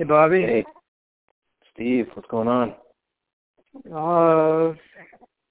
Hey, 0.00 0.04
Bobby. 0.04 0.40
Hey, 0.40 0.64
Steve. 1.74 2.06
What's 2.14 2.26
going 2.30 2.48
on? 2.48 2.70
Uh, 3.92 4.72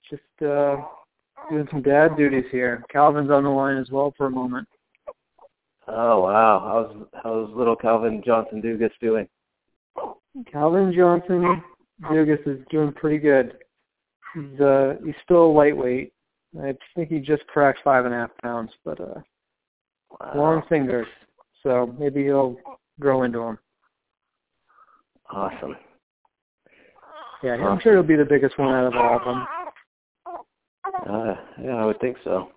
just 0.10 0.24
uh, 0.42 0.78
doing 1.52 1.68
some 1.70 1.84
dad 1.84 2.18
duties 2.18 2.46
here. 2.52 2.84
Calvin's 2.92 3.30
on 3.30 3.44
the 3.44 3.50
line 3.52 3.78
as 3.78 3.92
well 3.92 4.12
for 4.18 4.26
a 4.26 4.32
moment. 4.32 4.68
Oh 5.88 6.22
wow, 6.22 6.88
how's 6.90 7.22
how's 7.24 7.56
little 7.56 7.76
Calvin 7.76 8.24
Johnson 8.26 8.60
Dugas 8.60 8.90
doing? 9.00 9.28
Calvin 10.52 10.92
Johnson 10.98 11.62
Dugas 12.06 12.48
is 12.48 12.66
doing 12.72 12.92
pretty 12.94 13.20
good. 13.20 13.54
He's 14.34 14.60
uh 14.60 14.96
he's 15.06 15.14
still 15.24 15.54
lightweight. 15.54 16.12
I 16.60 16.74
think 16.96 17.10
he 17.10 17.20
just 17.20 17.46
cracked 17.46 17.82
five 17.84 18.06
and 18.06 18.16
a 18.16 18.18
half 18.18 18.32
pounds, 18.42 18.72
but 18.84 19.00
uh 19.00 19.20
Wow. 20.20 20.32
long 20.36 20.62
fingers. 20.68 21.06
So 21.62 21.96
maybe 22.00 22.24
he'll 22.24 22.58
grow 23.00 23.22
into 23.22 23.38
them. 23.38 23.60
Awesome. 25.32 25.76
Yeah, 27.44 27.54
I'm 27.54 27.80
sure 27.80 27.94
it'll 27.94 28.04
be 28.04 28.16
the 28.16 28.26
biggest 28.26 28.58
one 28.58 28.74
out 28.74 28.88
of 28.88 28.96
all 28.96 29.18
of 29.18 29.24
them. 29.24 29.48
Uh, 31.10 31.36
yeah, 31.64 31.76
I 31.76 31.86
would 31.86 32.00
think 32.02 32.18
so. 32.24 32.50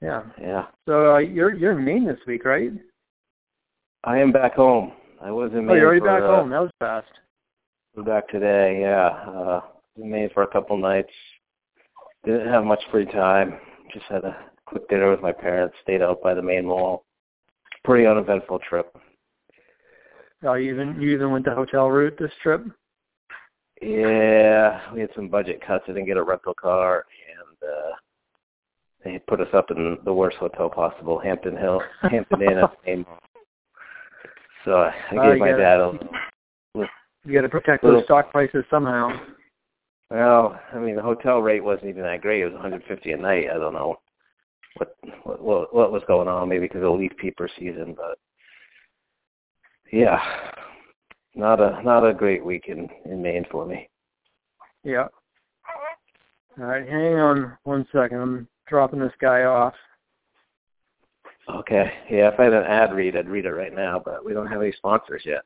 Yeah. 0.00 0.22
Yeah. 0.40 0.66
So 0.86 1.14
uh, 1.14 1.18
you're 1.18 1.54
you're 1.54 1.78
in 1.78 1.84
Maine 1.84 2.06
this 2.06 2.20
week, 2.26 2.44
right? 2.44 2.70
I 4.04 4.18
am 4.18 4.32
back 4.32 4.54
home. 4.54 4.92
I 5.22 5.30
was 5.30 5.50
in 5.52 5.66
Maine 5.66 5.70
Oh, 5.70 5.74
you're 5.74 5.86
already 5.86 6.00
for, 6.00 6.06
back 6.06 6.22
uh, 6.22 6.36
home. 6.36 6.50
That 6.50 6.60
was 6.60 6.70
fast. 6.78 7.08
I'm 7.96 8.04
back 8.04 8.28
today. 8.28 8.78
Yeah. 8.80 9.08
Uh, 9.08 9.60
in 9.96 10.10
Maine 10.10 10.30
for 10.32 10.42
a 10.42 10.48
couple 10.48 10.76
nights. 10.76 11.12
Didn't 12.24 12.48
have 12.48 12.64
much 12.64 12.80
free 12.90 13.06
time. 13.06 13.58
Just 13.92 14.06
had 14.06 14.24
a 14.24 14.36
quick 14.66 14.88
dinner 14.88 15.10
with 15.10 15.20
my 15.20 15.32
parents. 15.32 15.76
Stayed 15.82 16.02
out 16.02 16.22
by 16.22 16.34
the 16.34 16.42
Maine 16.42 16.66
Mall. 16.66 17.04
Pretty 17.84 18.06
uneventful 18.06 18.60
trip. 18.68 18.94
Oh, 20.46 20.54
you 20.54 20.72
even 20.72 21.00
you 21.00 21.10
even 21.10 21.30
went 21.32 21.44
the 21.44 21.54
hotel 21.54 21.90
route 21.90 22.16
this 22.18 22.30
trip? 22.42 22.64
Yeah, 23.82 24.80
we 24.94 25.00
had 25.00 25.10
some 25.14 25.28
budget 25.28 25.60
cuts. 25.66 25.84
I 25.86 25.92
didn't 25.92 26.06
get 26.06 26.16
a 26.16 26.22
rental 26.22 26.54
car, 26.54 27.04
and 27.38 27.70
uh 27.70 27.92
they 29.04 29.18
put 29.28 29.40
us 29.40 29.48
up 29.52 29.70
in 29.70 29.98
the 30.04 30.12
worst 30.12 30.36
hotel 30.38 30.68
possible, 30.70 31.18
Hampton 31.18 31.56
Hill, 31.56 31.80
Hampton 32.02 32.42
Inn 32.42 32.62
main. 32.86 33.06
So 34.64 34.72
I 34.74 34.86
I 34.88 35.16
Oh, 35.16 35.22
gave 35.24 35.34
you 35.34 35.40
my 35.40 35.50
gotta- 35.50 35.62
dad 35.62 35.80
a 35.80 35.86
little. 35.90 36.08
You 37.24 37.32
got 37.34 37.40
to 37.42 37.48
protect 37.48 37.82
Little- 37.82 38.00
those 38.00 38.06
stock 38.06 38.30
prices 38.30 38.64
somehow. 38.70 39.10
Well, 40.10 40.60
I 40.72 40.78
mean, 40.78 40.94
the 40.94 41.02
hotel 41.02 41.40
rate 41.42 41.64
wasn't 41.64 41.88
even 41.88 42.02
that 42.04 42.20
great. 42.20 42.42
It 42.42 42.44
was 42.44 42.54
150 42.54 43.10
a 43.10 43.16
night. 43.16 43.46
I 43.50 43.58
don't 43.58 43.74
know 43.74 43.96
what 44.76 44.94
what 45.24 45.42
what, 45.42 45.74
what 45.74 45.92
was 45.92 46.02
going 46.06 46.28
on. 46.28 46.48
Maybe 46.48 46.60
because 46.66 46.76
of 46.76 46.82
the 46.82 46.90
leaf 46.90 47.10
peeper 47.18 47.48
season, 47.58 47.94
but 47.96 48.16
yeah, 49.92 50.20
not 51.34 51.60
a 51.60 51.82
not 51.82 52.06
a 52.06 52.12
great 52.14 52.44
week 52.44 52.64
in 52.68 52.88
in 53.04 53.22
Maine 53.22 53.46
for 53.50 53.66
me. 53.66 53.88
Yeah. 54.84 55.08
All 56.58 56.64
right, 56.64 56.88
hang 56.88 57.14
on 57.16 57.56
one 57.64 57.86
second. 57.92 58.18
I'm 58.20 58.48
dropping 58.66 59.00
this 59.00 59.12
guy 59.20 59.42
off. 59.42 59.74
Okay. 61.48 61.92
Yeah, 62.10 62.28
if 62.32 62.40
I 62.40 62.44
had 62.44 62.54
an 62.54 62.64
ad 62.64 62.92
read, 62.94 63.16
I'd 63.16 63.28
read 63.28 63.44
it 63.44 63.52
right 63.52 63.74
now, 63.74 64.00
but 64.04 64.24
we 64.24 64.32
don't 64.32 64.46
have 64.48 64.62
any 64.62 64.72
sponsors 64.72 65.22
yet. 65.24 65.42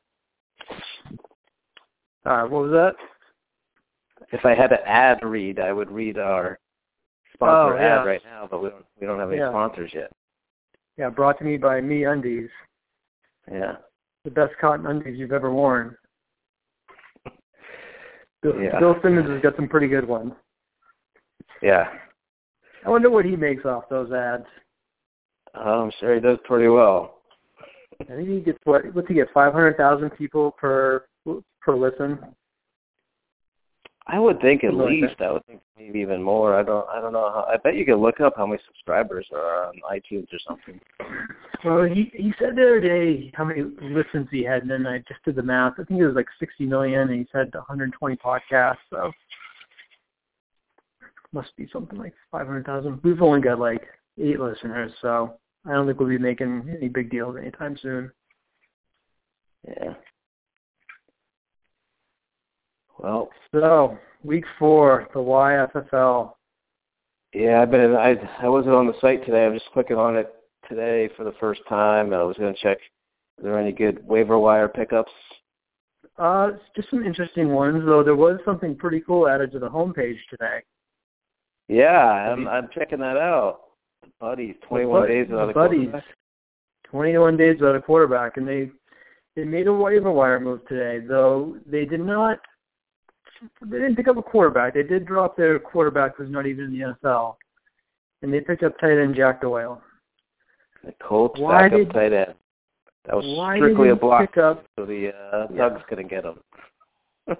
All 2.25 2.37
right, 2.37 2.49
what 2.49 2.63
was 2.63 2.71
that? 2.71 2.95
If 4.31 4.45
I 4.45 4.55
had 4.55 4.71
an 4.71 4.79
ad 4.85 5.19
read, 5.23 5.59
I 5.59 5.73
would 5.73 5.91
read 5.91 6.17
our 6.17 6.57
sponsor 7.33 7.73
Oh, 7.73 7.79
yeah. 7.79 7.99
ad 7.99 8.05
right 8.07 8.21
now, 8.23 8.47
but 8.49 8.63
we 8.63 8.69
don't 8.69 8.85
we 8.99 9.05
don't 9.07 9.19
have 9.19 9.29
any 9.31 9.39
Yeah. 9.39 9.49
sponsors 9.49 9.91
yet. 9.93 10.11
Yeah, 10.97 11.09
brought 11.09 11.37
to 11.39 11.43
me 11.43 11.57
by 11.57 11.81
MeUndies, 11.81 12.49
Yeah. 13.51 13.77
The 14.23 14.31
best 14.31 14.53
cotton 14.59 14.85
undies 14.85 15.17
you've 15.17 15.31
ever 15.31 15.51
worn. 15.51 15.95
Bill, 18.41 18.59
Yeah. 18.61 18.79
Bill 18.79 18.95
Simmons 19.01 19.29
has 19.29 19.41
got 19.41 19.55
some 19.55 19.67
pretty 19.67 19.87
good 19.87 20.07
ones. 20.07 20.33
Yeah. 21.61 21.89
I 22.85 22.89
wonder 22.89 23.09
what 23.09 23.25
he 23.25 23.35
makes 23.35 23.65
off 23.65 23.87
those 23.89 24.11
ads. 24.11 24.45
I'm 25.53 25.91
sure 25.99 26.15
he 26.15 26.21
does 26.21 26.39
pretty 26.45 26.67
well. 26.67 27.21
I 27.99 28.03
think 28.15 28.27
he 28.27 28.39
gets 28.39 28.57
what? 28.63 28.83
What's 28.95 29.07
he 29.07 29.13
get? 29.13 29.27
Five 29.33 29.53
hundred 29.53 29.77
thousand 29.77 30.11
people 30.11 30.51
per 30.51 31.05
per 31.61 31.75
listen. 31.75 32.17
I 34.11 34.19
would 34.19 34.41
think 34.41 34.65
at 34.65 34.71
Something 34.71 34.85
like 34.85 35.09
least 35.09 35.21
I 35.21 35.31
would 35.31 35.45
think 35.45 35.61
maybe 35.77 35.99
even 35.99 36.21
more. 36.21 36.53
I 36.53 36.63
don't 36.63 36.87
I 36.89 36.99
don't 36.99 37.13
know 37.13 37.31
how 37.31 37.47
I 37.49 37.55
bet 37.55 37.75
you 37.75 37.85
could 37.85 37.97
look 37.97 38.19
up 38.19 38.33
how 38.35 38.45
many 38.45 38.61
subscribers 38.67 39.25
are 39.31 39.67
on 39.67 39.75
iTunes 39.89 40.27
or 40.33 40.39
something. 40.45 40.81
Well, 41.63 41.83
he 41.83 42.11
he 42.13 42.33
said 42.37 42.57
the 42.57 42.63
other 42.63 42.81
day 42.81 43.31
how 43.35 43.45
many 43.45 43.63
listens 43.81 44.27
he 44.29 44.43
had, 44.43 44.63
and 44.63 44.71
then 44.71 44.85
I 44.85 44.97
just 45.07 45.23
did 45.23 45.35
the 45.35 45.43
math. 45.43 45.73
I 45.79 45.85
think 45.85 46.01
it 46.01 46.05
was 46.05 46.15
like 46.15 46.27
60 46.39 46.65
million, 46.65 46.99
and 47.09 47.19
he 47.19 47.27
said 47.31 47.53
120 47.53 48.17
podcasts. 48.17 48.75
So 48.89 49.11
must 51.31 51.55
be 51.55 51.69
something 51.71 51.97
like 51.97 52.13
500,000. 52.31 52.99
We've 53.03 53.21
only 53.21 53.39
got 53.39 53.59
like 53.59 53.87
eight 54.19 54.41
listeners, 54.41 54.91
so 55.01 55.35
I 55.65 55.71
don't 55.71 55.87
think 55.87 55.99
we'll 55.99 56.09
be 56.09 56.17
making 56.17 56.65
any 56.75 56.89
big 56.89 57.09
deals 57.09 57.37
anytime 57.37 57.77
soon. 57.81 58.11
Yeah. 59.65 59.93
Well, 63.01 63.29
So 63.53 63.97
week 64.23 64.45
four, 64.59 65.07
the 65.13 65.19
YFFL. 65.19 66.33
yeah, 67.33 67.61
I've 67.61 67.71
been 67.71 67.95
I 67.95 68.15
I 68.41 68.47
wasn't 68.49 68.75
on 68.75 68.87
the 68.87 68.93
site 69.01 69.25
today. 69.25 69.45
I'm 69.45 69.53
just 69.53 69.69
clicking 69.73 69.97
on 69.97 70.15
it 70.17 70.33
today 70.69 71.09
for 71.17 71.23
the 71.23 71.33
first 71.39 71.61
time. 71.67 72.13
I 72.13 72.23
was 72.23 72.37
going 72.37 72.53
to 72.53 72.59
check 72.61 72.77
are 73.39 73.43
there 73.43 73.57
any 73.59 73.71
good 73.71 74.05
waiver 74.07 74.37
wire 74.37 74.67
pickups. 74.67 75.11
Uh, 76.17 76.51
just 76.75 76.89
some 76.91 77.03
interesting 77.03 77.49
ones, 77.53 77.83
though. 77.85 78.03
There 78.03 78.15
was 78.15 78.39
something 78.45 78.75
pretty 78.75 78.99
cool 79.01 79.27
added 79.27 79.51
to 79.53 79.59
the 79.59 79.69
homepage 79.69 80.17
today. 80.29 80.59
Yeah, 81.67 81.97
I'm 81.99 82.47
I'm 82.47 82.69
checking 82.73 82.99
that 82.99 83.17
out. 83.17 83.61
Buddies, 84.19 84.55
21 84.67 85.01
Bud- 85.01 85.07
days 85.07 85.27
without 85.29 85.49
a 85.49 85.53
buddies. 85.53 85.79
quarterback. 85.89 86.03
21 86.89 87.37
days 87.37 87.55
without 87.59 87.75
a 87.75 87.81
quarterback, 87.81 88.37
and 88.37 88.47
they 88.47 88.69
they 89.35 89.45
made 89.45 89.65
a 89.67 89.73
waiver 89.73 90.11
wire 90.11 90.39
move 90.39 90.67
today. 90.67 91.03
Though 91.03 91.57
they 91.65 91.85
did 91.85 92.01
not, 92.01 92.39
they 93.61 93.77
didn't 93.77 93.95
pick 93.95 94.07
up 94.07 94.17
a 94.17 94.21
quarterback. 94.23 94.73
They 94.73 94.83
did 94.83 95.05
drop 95.05 95.35
their 95.37 95.59
quarterback 95.59 96.15
who's 96.15 96.29
not 96.31 96.45
even 96.45 96.65
in 96.65 96.71
the 96.77 96.95
NFL, 97.03 97.35
and 98.21 98.33
they 98.33 98.39
picked 98.41 98.63
up 98.63 98.77
tight 98.79 98.99
end 99.01 99.15
Jack 99.15 99.41
Doyle. 99.41 99.81
The 100.83 100.93
Colts 101.01 101.39
Why 101.39 101.63
backup 101.63 101.77
did- 101.77 101.91
tight 101.93 102.13
end. 102.13 102.33
That 103.05 103.15
was 103.15 103.55
strictly 103.57 103.89
a 103.89 103.95
block, 103.95 104.21
pick 104.29 104.37
up? 104.37 104.63
so 104.75 104.85
the 104.85 105.09
uh, 105.09 105.47
Yeah. 105.51 105.69
Thugs 105.69 105.81
couldn't 105.89 106.07
get 106.09 106.23
him. 106.23 106.37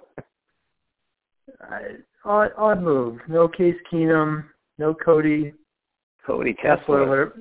Odd, 2.25 2.51
odd 2.57 2.81
move. 2.81 3.19
No 3.27 3.47
Case 3.47 3.75
Keenum. 3.91 4.45
No 4.77 4.93
Cody 4.93 5.53
Cody 6.25 6.53
Kessler. 6.53 6.77
Kessler. 7.05 7.33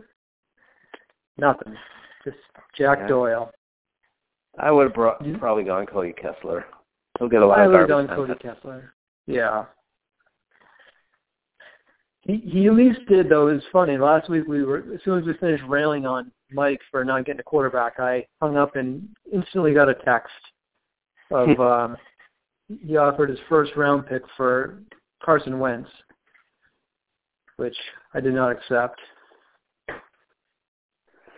Nothing. 1.38 1.75
Just 2.25 2.37
Jack 2.77 2.98
Yeah. 3.03 3.06
Doyle. 3.09 3.50
I 4.59 4.71
would 4.71 4.84
have 4.84 4.94
brought, 4.94 5.25
You- 5.25 5.38
probably 5.38 5.65
gone 5.65 5.87
Cody 5.87 6.12
Kessler. 6.12 6.65
He'll 7.20 7.28
get 7.28 7.42
a 7.42 7.47
lot 7.47 7.58
I 7.58 7.64
of 7.64 7.70
would 7.70 7.86
garbage 7.86 7.88
done 7.91 8.06
time. 8.06 8.16
Cody 8.16 8.34
Kessler. 8.41 8.94
Yeah. 9.26 9.66
He 12.22 12.38
he 12.38 12.66
at 12.66 12.72
least 12.72 13.00
did 13.08 13.28
though. 13.28 13.48
It 13.48 13.54
was 13.54 13.62
funny. 13.70 13.98
Last 13.98 14.31
week 14.31 14.44
we 14.48 14.64
were 14.64 14.78
as 14.94 15.00
soon 15.04 15.19
as 15.19 15.26
we 15.26 15.34
finished 15.34 15.62
railing 15.69 16.06
on 16.06 16.32
Mike 16.50 16.80
for 16.91 17.04
not 17.04 17.26
getting 17.26 17.41
a 17.41 17.44
quarterback, 17.44 18.00
I 18.00 18.26
hung 18.41 18.56
up 18.56 18.75
and 18.75 19.06
instantly 19.30 19.75
got 19.75 19.91
a 19.91 19.94
text 19.94 20.32
of 21.30 21.60
um 21.60 21.97
he 22.86 22.97
offered 22.97 23.28
his 23.28 23.39
first 23.50 23.77
round 23.77 24.06
pick 24.06 24.22
for 24.36 24.80
Carson 25.22 25.59
Wentz, 25.59 25.91
which 27.56 27.77
I 28.15 28.21
did 28.21 28.33
not 28.33 28.53
accept. 28.53 28.98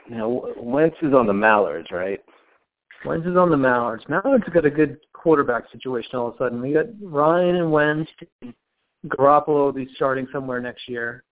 Now, 0.08 0.44
Wentz 0.56 0.96
is 1.02 1.14
on 1.14 1.26
the 1.26 1.32
Mallards, 1.32 1.90
right? 1.90 2.20
Wentz 3.04 3.26
is 3.26 3.37
on 3.37 3.50
the 3.50 3.56
Mallards. 3.56 4.04
Mallards 4.08 4.44
got 4.52 4.64
a 4.64 4.70
good 4.70 4.99
quarterback 5.12 5.64
situation 5.70 6.10
all 6.14 6.28
of 6.28 6.34
a 6.34 6.38
sudden. 6.38 6.60
We 6.60 6.72
got 6.72 6.87
Ryan 7.00 7.56
and 7.56 7.72
Wentz. 7.72 8.10
Garoppolo 9.06 9.66
will 9.66 9.72
be 9.72 9.88
starting 9.96 10.28
somewhere 10.32 10.60
next 10.60 10.88
year. 10.88 11.25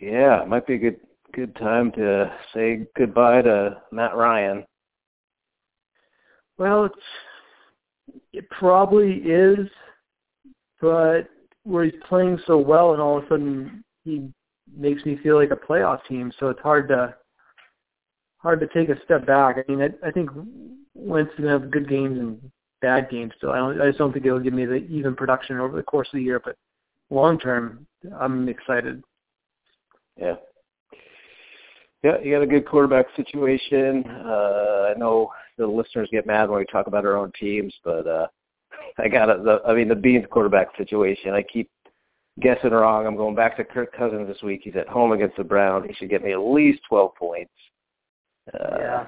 Yeah, 0.00 0.42
it 0.42 0.48
might 0.48 0.66
be 0.66 0.74
a 0.74 0.78
good 0.78 1.00
good 1.34 1.54
time 1.56 1.92
to 1.92 2.32
say 2.54 2.86
goodbye 2.96 3.42
to 3.42 3.82
Matt 3.92 4.16
Ryan. 4.16 4.64
Well, 6.56 6.86
it's, 6.86 8.22
it 8.32 8.48
probably 8.50 9.16
is, 9.24 9.68
but 10.80 11.28
where 11.64 11.84
he's 11.84 12.00
playing 12.08 12.38
so 12.46 12.58
well, 12.58 12.92
and 12.92 13.02
all 13.02 13.18
of 13.18 13.24
a 13.24 13.28
sudden 13.28 13.84
he 14.04 14.28
makes 14.76 15.04
me 15.04 15.18
feel 15.22 15.36
like 15.36 15.50
a 15.50 15.56
playoff 15.56 16.00
team. 16.08 16.32
So 16.40 16.48
it's 16.48 16.60
hard 16.60 16.88
to 16.88 17.14
hard 18.38 18.60
to 18.60 18.66
take 18.68 18.88
a 18.88 19.02
step 19.04 19.26
back. 19.26 19.56
I 19.58 19.70
mean, 19.70 19.82
I, 19.82 20.08
I 20.08 20.10
think 20.10 20.30
Wentz 20.94 21.32
is 21.32 21.38
gonna 21.38 21.50
have 21.50 21.70
good 21.70 21.88
games 21.88 22.18
and 22.18 22.50
bad 22.80 23.10
games. 23.10 23.32
So 23.40 23.50
I 23.50 23.56
don't. 23.56 23.80
I 23.80 23.86
just 23.86 23.98
don't 23.98 24.12
think 24.12 24.26
it'll 24.26 24.40
give 24.40 24.54
me 24.54 24.64
the 24.64 24.76
even 24.88 25.14
production 25.14 25.58
over 25.58 25.76
the 25.76 25.82
course 25.82 26.08
of 26.12 26.18
the 26.18 26.24
year. 26.24 26.40
But 26.42 26.56
long 27.10 27.38
term, 27.38 27.86
I'm 28.18 28.48
excited. 28.48 29.02
Yeah. 30.16 30.36
Yeah, 32.04 32.20
you 32.22 32.32
got 32.32 32.42
a 32.42 32.46
good 32.46 32.66
quarterback 32.66 33.06
situation. 33.16 34.04
Uh, 34.06 34.92
I 34.92 34.94
know 34.96 35.32
the 35.56 35.66
listeners 35.66 36.08
get 36.12 36.26
mad 36.26 36.48
when 36.48 36.60
we 36.60 36.66
talk 36.66 36.86
about 36.86 37.04
our 37.04 37.16
own 37.16 37.32
teams, 37.38 37.74
but 37.84 38.06
uh, 38.06 38.28
I 38.98 39.08
got 39.08 39.28
it. 39.28 39.42
The, 39.42 39.60
I 39.66 39.74
mean, 39.74 39.88
the 39.88 39.96
Beans 39.96 40.24
quarterback 40.30 40.68
situation. 40.76 41.32
I 41.34 41.42
keep 41.42 41.68
guessing 42.40 42.70
wrong. 42.70 43.04
I'm 43.04 43.16
going 43.16 43.34
back 43.34 43.56
to 43.56 43.64
Kirk 43.64 43.92
Cousins 43.96 44.28
this 44.28 44.42
week. 44.42 44.60
He's 44.62 44.76
at 44.76 44.88
home 44.88 45.10
against 45.10 45.36
the 45.36 45.44
Browns. 45.44 45.86
He 45.88 45.94
should 45.94 46.10
get 46.10 46.22
me 46.22 46.32
at 46.32 46.38
least 46.38 46.82
12 46.88 47.16
points. 47.16 47.50
Uh, 48.54 48.78
yeah, 48.78 49.06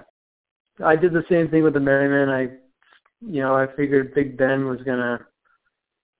I 0.84 0.96
did 0.96 1.12
the 1.12 1.24
same 1.28 1.48
thing 1.48 1.62
with 1.62 1.74
the 1.74 1.80
Merriman. 1.80 2.28
I, 2.28 2.42
you 3.20 3.40
know, 3.40 3.54
I 3.54 3.66
figured 3.76 4.14
Big 4.14 4.36
Ben 4.36 4.66
was 4.66 4.80
gonna 4.82 5.26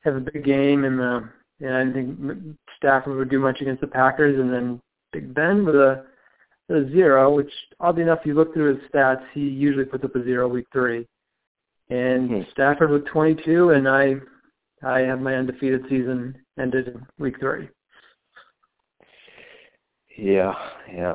have 0.05 0.17
a 0.17 0.21
big 0.21 0.45
game, 0.45 0.85
and 0.85 0.99
the 0.99 1.29
and 1.61 1.75
I 1.75 1.85
didn't 1.85 2.17
think 2.17 2.57
Stafford 2.77 3.17
would 3.17 3.31
do 3.31 3.39
much 3.39 3.61
against 3.61 3.81
the 3.81 3.87
Packers, 3.87 4.39
and 4.39 4.53
then 4.53 4.81
Big 5.13 5.35
Ben 5.35 5.65
with 5.65 5.75
a 5.75 6.05
a 6.71 6.89
zero, 6.91 7.35
which 7.35 7.51
oddly 7.81 8.03
enough, 8.03 8.21
you 8.25 8.35
look 8.35 8.55
through 8.55 8.77
his 8.77 8.91
stats, 8.91 9.23
he 9.35 9.41
usually 9.41 9.85
puts 9.85 10.05
up 10.05 10.15
a 10.15 10.25
zero 10.25 10.49
week 10.49 10.67
three. 10.73 11.07
And 11.91 12.31
hmm. 12.31 12.41
Stafford 12.53 12.91
with 12.91 13.07
22, 13.07 13.71
and 13.71 13.89
I, 13.89 14.15
I 14.83 15.01
have 15.01 15.21
my 15.21 15.35
undefeated 15.35 15.83
season 15.89 16.37
ended 16.59 16.89
in 16.89 17.07
week 17.19 17.41
three. 17.41 17.69
Yeah, 20.17 20.55
yeah. 20.93 21.15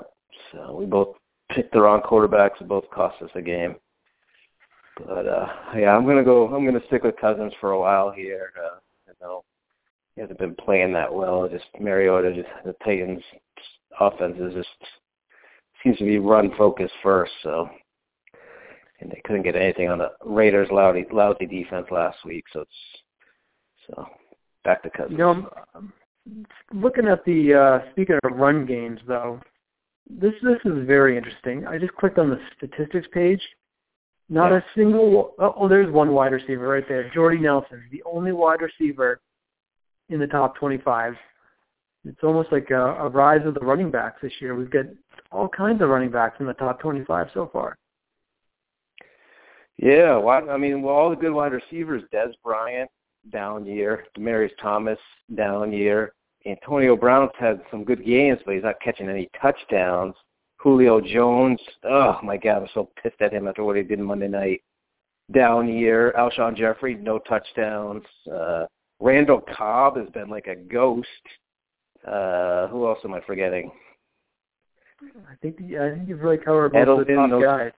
So 0.52 0.76
we 0.78 0.86
both 0.86 1.16
picked 1.56 1.74
the 1.74 1.82
wrong 1.82 2.02
quarterbacks. 2.02 2.62
It 2.62 2.68
both 2.68 2.90
cost 2.92 3.22
us 3.22 3.30
a 3.36 3.42
game. 3.42 3.76
But 4.98 5.28
uh 5.28 5.48
yeah, 5.76 5.96
I'm 5.96 6.06
gonna 6.06 6.24
go. 6.24 6.54
I'm 6.54 6.66
gonna 6.66 6.86
stick 6.88 7.04
with 7.04 7.18
Cousins 7.20 7.54
for 7.60 7.72
a 7.72 7.80
while 7.80 8.12
here. 8.12 8.52
Uh, 8.58 8.78
you 9.08 9.14
know, 9.22 9.44
he 10.16 10.22
hasn't 10.22 10.40
been 10.40 10.56
playing 10.56 10.94
that 10.94 11.14
well. 11.14 11.48
Just 11.50 11.66
Mariota, 11.80 12.34
just 12.34 12.50
the 12.64 12.76
Titans' 12.84 13.24
offense 14.00 14.38
is 14.40 14.54
just 14.54 14.70
seems 15.84 15.98
to 15.98 16.06
be 16.06 16.18
run 16.18 16.52
focused 16.58 16.94
first. 17.04 17.32
So, 17.44 17.70
and 19.02 19.12
they 19.12 19.22
couldn't 19.26 19.44
get 19.44 19.56
anything 19.56 19.90
on 19.90 20.00
the 20.00 20.12
Raiders' 20.24 20.70
lousy, 20.72 21.06
lousy 21.12 21.46
defense 21.46 21.88
last 21.92 22.18
week. 22.26 22.46
So 22.54 22.62
it's 22.62 22.72
so 23.88 24.08
back 24.64 24.82
to 24.84 24.90
Cousins. 24.90 25.12
You 25.12 25.18
know, 25.18 25.50
I'm 25.76 25.94
looking 26.74 27.08
at 27.08 27.24
the 27.26 27.54
uh, 27.54 27.92
speaking 27.92 28.18
of 28.24 28.38
run 28.38 28.66
games 28.66 29.00
though, 29.08 29.42
this 30.10 30.34
this 30.44 30.60
is 30.66 30.86
very 30.86 31.18
interesting. 31.18 31.66
I 31.66 31.78
just 31.78 31.94
clicked 31.96 32.18
on 32.18 32.30
the 32.30 32.40
statistics 32.58 33.08
page. 33.12 33.42
Not 34.30 34.52
yeah. 34.52 34.58
a 34.58 34.62
single. 34.76 35.34
Oh, 35.40 35.54
oh, 35.58 35.68
there's 35.68 35.92
one 35.92 36.14
wide 36.14 36.32
receiver 36.32 36.68
right 36.68 36.88
there. 36.88 37.12
Jordy 37.14 37.38
Nelson, 37.38 37.84
the 37.92 38.04
only 38.04 38.32
wide 38.32 38.62
receiver 38.62 39.20
in 40.10 40.20
the 40.20 40.28
top 40.28 40.56
25. 40.58 41.16
It's 42.06 42.24
almost 42.24 42.52
like 42.52 42.70
a, 42.70 42.76
a 42.76 43.10
rise 43.10 43.46
of 43.46 43.56
the 43.56 43.60
running 43.62 43.90
backs 43.90 44.20
this 44.22 44.32
year. 44.40 44.56
We've 44.56 44.70
got 44.70 44.86
all 45.32 45.48
kinds 45.48 45.82
of 45.82 45.90
running 45.90 46.12
backs 46.12 46.38
in 46.40 46.46
the 46.46 46.54
top 46.54 46.80
25 46.80 47.28
so 47.34 47.50
far. 47.52 47.78
Yeah, 49.78 50.18
well, 50.18 50.50
I 50.50 50.58
mean, 50.58 50.82
well, 50.82 50.96
all 50.96 51.10
the 51.10 51.16
good 51.16 51.34
wide 51.34 51.52
receivers, 51.52 52.04
Dez 52.14 52.32
Bryant, 52.44 52.90
down 53.32 53.66
year, 53.66 54.06
Demaryius 54.18 54.52
Thomas, 54.62 55.00
down 55.36 55.74
year. 55.74 56.14
Antonio 56.46 56.96
Brown's 56.96 57.32
had 57.40 57.62
some 57.72 57.84
good 57.84 58.06
games, 58.06 58.40
but 58.46 58.54
he's 58.54 58.64
not 58.64 58.80
catching 58.82 59.10
any 59.10 59.30
touchdowns. 59.42 60.14
Julio 60.58 61.00
Jones, 61.02 61.60
oh 61.84 62.20
my 62.24 62.38
God, 62.38 62.64
I'm 62.64 62.68
so 62.74 62.90
pissed 63.02 63.22
at 63.22 63.34
him 63.34 63.48
after 63.48 63.64
what 63.64 63.76
he 63.76 63.84
did 63.84 64.00
Monday 64.00 64.28
night. 64.28 64.62
Down 65.32 65.68
year, 65.68 66.14
Alshon 66.18 66.56
Jeffery, 66.56 66.96
no 66.96 67.20
touchdowns. 67.20 68.04
Uh, 68.32 68.66
Randall 69.00 69.42
Cobb 69.56 69.98
has 69.98 70.10
been 70.10 70.30
like 70.30 70.48
a 70.48 70.56
ghost. 70.56 71.08
Uh, 72.08 72.68
who 72.68 72.88
else 72.88 73.00
am 73.04 73.14
I 73.14 73.22
forgetting? 73.22 73.72
I 75.02 75.36
think 75.42 75.58
the, 75.58 75.78
I 75.80 75.96
think 75.96 76.08
you've 76.08 76.22
really 76.22 76.38
covered 76.38 76.74
most 76.74 76.88
Edelman, 76.88 77.02
of 77.02 77.08
the 77.08 77.14
top 77.16 77.30
no, 77.30 77.42
guys. 77.42 77.72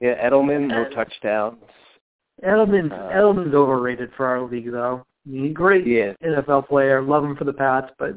Yeah, 0.00 0.28
Edelman, 0.28 0.68
no 0.68 0.88
touchdowns. 0.90 1.62
Edelman's 2.44 2.92
uh, 2.92 3.10
Edelman's 3.12 3.54
overrated 3.54 4.10
for 4.16 4.26
our 4.26 4.42
league, 4.42 4.70
though. 4.70 5.04
Great 5.52 5.86
yeah. 5.86 6.12
NFL 6.24 6.68
player, 6.68 7.02
love 7.02 7.24
him 7.24 7.36
for 7.36 7.44
the 7.44 7.52
Pats, 7.52 7.90
but 7.98 8.16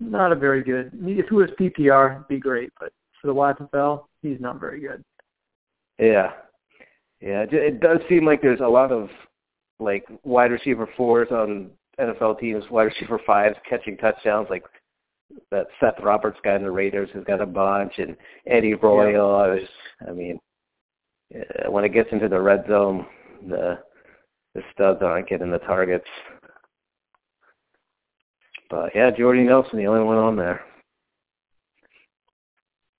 not 0.00 0.32
a 0.32 0.34
very 0.34 0.62
good. 0.62 0.90
If 1.02 1.28
he 1.28 1.34
was 1.34 1.50
PPR, 1.58 2.26
be 2.26 2.38
great, 2.38 2.70
but 2.80 2.92
for 3.20 3.28
the 3.28 3.34
YFL, 3.34 4.04
he's 4.22 4.40
not 4.40 4.58
very 4.58 4.80
good. 4.80 5.02
Yeah, 5.98 6.32
yeah. 7.20 7.44
It 7.50 7.80
does 7.80 7.98
seem 8.08 8.24
like 8.24 8.42
there's 8.42 8.60
a 8.60 8.68
lot 8.68 8.92
of 8.92 9.08
like 9.78 10.06
wide 10.24 10.50
receiver 10.50 10.88
fours 10.96 11.28
on 11.30 11.70
NFL 12.00 12.40
teams, 12.40 12.64
wide 12.70 12.84
receiver 12.84 13.20
fives 13.24 13.56
catching 13.68 13.96
touchdowns, 13.96 14.48
like 14.50 14.64
that 15.50 15.66
Seth 15.78 16.02
Roberts 16.02 16.38
guy 16.42 16.56
in 16.56 16.62
the 16.62 16.70
Raiders 16.70 17.10
has 17.14 17.24
got 17.24 17.40
a 17.40 17.46
bunch, 17.46 17.94
and 17.98 18.16
Eddie 18.46 18.74
Royal. 18.74 19.38
Yeah. 19.38 19.44
I 19.44 19.48
was, 19.48 19.68
I 20.08 20.12
mean, 20.12 20.38
when 21.68 21.84
it 21.84 21.92
gets 21.92 22.10
into 22.12 22.28
the 22.28 22.40
red 22.40 22.64
zone, 22.68 23.06
the 23.46 23.78
the 24.54 24.62
studs 24.72 25.02
aren't 25.02 25.28
getting 25.28 25.50
the 25.50 25.58
targets. 25.58 26.06
But 28.70 28.90
yeah, 28.94 29.10
Jordy 29.10 29.44
Nelson, 29.44 29.78
the 29.78 29.86
only 29.86 30.04
one 30.04 30.18
on 30.18 30.36
there. 30.36 30.62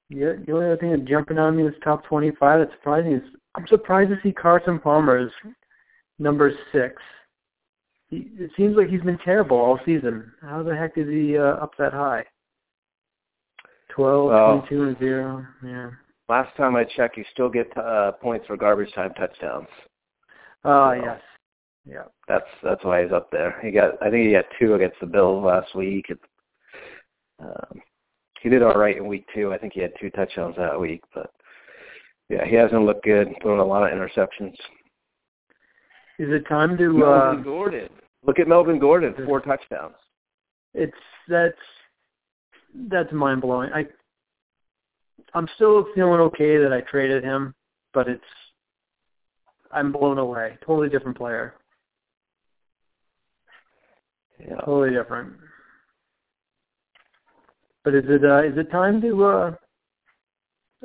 Yeah, 0.09 0.33
the 0.45 0.53
only 0.53 0.65
other 0.65 0.77
thing 0.77 0.91
that's 0.91 1.07
jumping 1.07 1.37
on 1.37 1.55
me 1.55 1.67
is 1.67 1.73
top 1.83 2.03
25 2.05 2.59
that's 2.59 2.71
surprising 2.71 3.13
is 3.13 3.21
I'm 3.55 3.67
surprised 3.67 4.09
to 4.09 4.17
see 4.23 4.31
Carson 4.31 4.79
Palmer 4.79 5.17
as 5.17 5.29
number 6.17 6.51
six. 6.71 6.95
He, 8.09 8.27
it 8.39 8.49
seems 8.57 8.75
like 8.75 8.89
he's 8.89 9.01
been 9.01 9.19
terrible 9.19 9.57
all 9.57 9.79
season. 9.85 10.31
How 10.41 10.63
the 10.63 10.75
heck 10.75 10.97
is 10.97 11.07
he 11.07 11.37
uh, 11.37 11.41
up 11.41 11.73
that 11.77 11.93
high? 11.93 12.25
12, 13.89 14.29
well, 14.29 14.65
22, 14.69 14.83
and 14.83 14.99
0. 14.99 15.45
Yeah. 15.63 15.89
Last 16.27 16.55
time 16.57 16.75
I 16.75 16.85
checked, 16.85 17.17
you 17.17 17.25
still 17.31 17.49
get 17.49 17.75
uh, 17.77 18.13
points 18.13 18.47
for 18.47 18.57
garbage 18.57 18.93
time 18.93 19.13
touchdowns. 19.13 19.67
Oh, 20.63 20.89
uh, 20.89 20.91
yes. 20.93 21.21
Yeah. 21.89 22.03
That's 22.27 22.45
that's 22.63 22.83
why 22.83 23.03
he's 23.03 23.11
up 23.11 23.31
there. 23.31 23.59
He 23.61 23.71
got 23.71 24.01
I 24.01 24.09
think 24.09 24.27
he 24.27 24.33
got 24.33 24.45
two 24.59 24.75
against 24.75 24.99
the 24.99 25.07
Bills 25.07 25.43
last 25.43 25.73
week. 25.75 26.05
And, 26.09 26.19
um, 27.39 27.81
he 28.41 28.49
did 28.49 28.61
all 28.61 28.75
right 28.75 28.97
in 28.97 29.07
week 29.07 29.25
two. 29.33 29.51
I 29.51 29.57
think 29.57 29.73
he 29.73 29.81
had 29.81 29.93
two 29.99 30.09
touchdowns 30.11 30.55
that 30.57 30.79
week, 30.79 31.03
but 31.13 31.31
yeah, 32.29 32.45
he 32.45 32.55
hasn't 32.55 32.85
looked 32.85 33.03
good. 33.03 33.27
Throwing 33.41 33.59
a 33.59 33.65
lot 33.65 33.83
of 33.83 33.97
interceptions. 33.97 34.55
Is 36.19 36.29
it 36.29 36.47
time 36.47 36.77
to 36.77 36.93
Melvin 36.93 37.39
uh, 37.39 37.43
Gordon? 37.43 37.89
Look 38.25 38.39
at 38.39 38.47
Melvin 38.47 38.79
Gordon, 38.79 39.15
four 39.25 39.41
touchdowns. 39.41 39.95
It's 40.73 40.93
that's 41.27 41.57
that's 42.89 43.11
mind 43.11 43.41
blowing. 43.41 43.71
I 43.73 43.87
I'm 45.33 45.47
still 45.55 45.87
feeling 45.95 46.19
okay 46.21 46.57
that 46.57 46.71
I 46.71 46.81
traded 46.81 47.23
him, 47.23 47.55
but 47.93 48.07
it's 48.07 48.23
I'm 49.71 49.91
blown 49.91 50.17
away. 50.17 50.57
Totally 50.65 50.89
different 50.89 51.17
player. 51.17 51.55
Yeah. 54.39 54.55
Totally 54.65 54.91
different. 54.91 55.33
But 57.83 57.95
is 57.95 58.05
it 58.07 58.23
uh, 58.23 58.43
is 58.43 58.57
it 58.57 58.71
time 58.71 59.01
to 59.01 59.23
uh, 59.23 59.55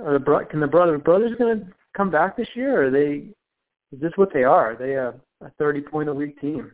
are 0.02 0.12
the 0.12 0.18
bro- 0.18 0.44
can 0.46 0.60
the 0.60 0.66
brother 0.66 0.98
brothers 0.98 1.32
going 1.38 1.60
to 1.60 1.66
come 1.96 2.10
back 2.10 2.36
this 2.36 2.48
year? 2.54 2.82
Or 2.82 2.86
are 2.86 2.90
they 2.90 3.28
is 3.92 4.00
this 4.00 4.12
what 4.16 4.32
they 4.32 4.44
are? 4.44 4.72
Are 4.72 4.76
they 4.76 4.94
a, 4.94 5.14
a 5.44 5.50
thirty 5.58 5.80
point 5.80 6.08
a 6.08 6.14
week 6.14 6.40
team? 6.40 6.72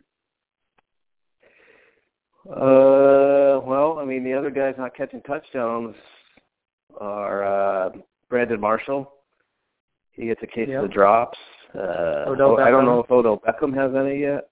Uh, 2.49 3.61
well, 3.63 3.97
I 3.99 4.05
mean 4.05 4.23
the 4.23 4.33
other 4.33 4.49
guys 4.49 4.75
not 4.77 4.95
catching 4.95 5.21
touchdowns 5.21 5.95
are 6.99 7.43
uh, 7.43 7.89
Brandon 8.29 8.59
Marshall. 8.59 9.11
He 10.13 10.25
gets 10.25 10.41
a 10.43 10.47
case 10.47 10.67
yep. 10.69 10.83
of 10.83 10.89
the 10.89 10.93
drops. 10.93 11.37
Uh, 11.73 12.25
Odell 12.27 12.59
I 12.59 12.69
don't 12.69 12.85
know 12.85 12.99
if 12.99 13.09
Odell 13.09 13.39
Beckham 13.39 13.73
has 13.75 13.95
any 13.95 14.21
yet. 14.21 14.50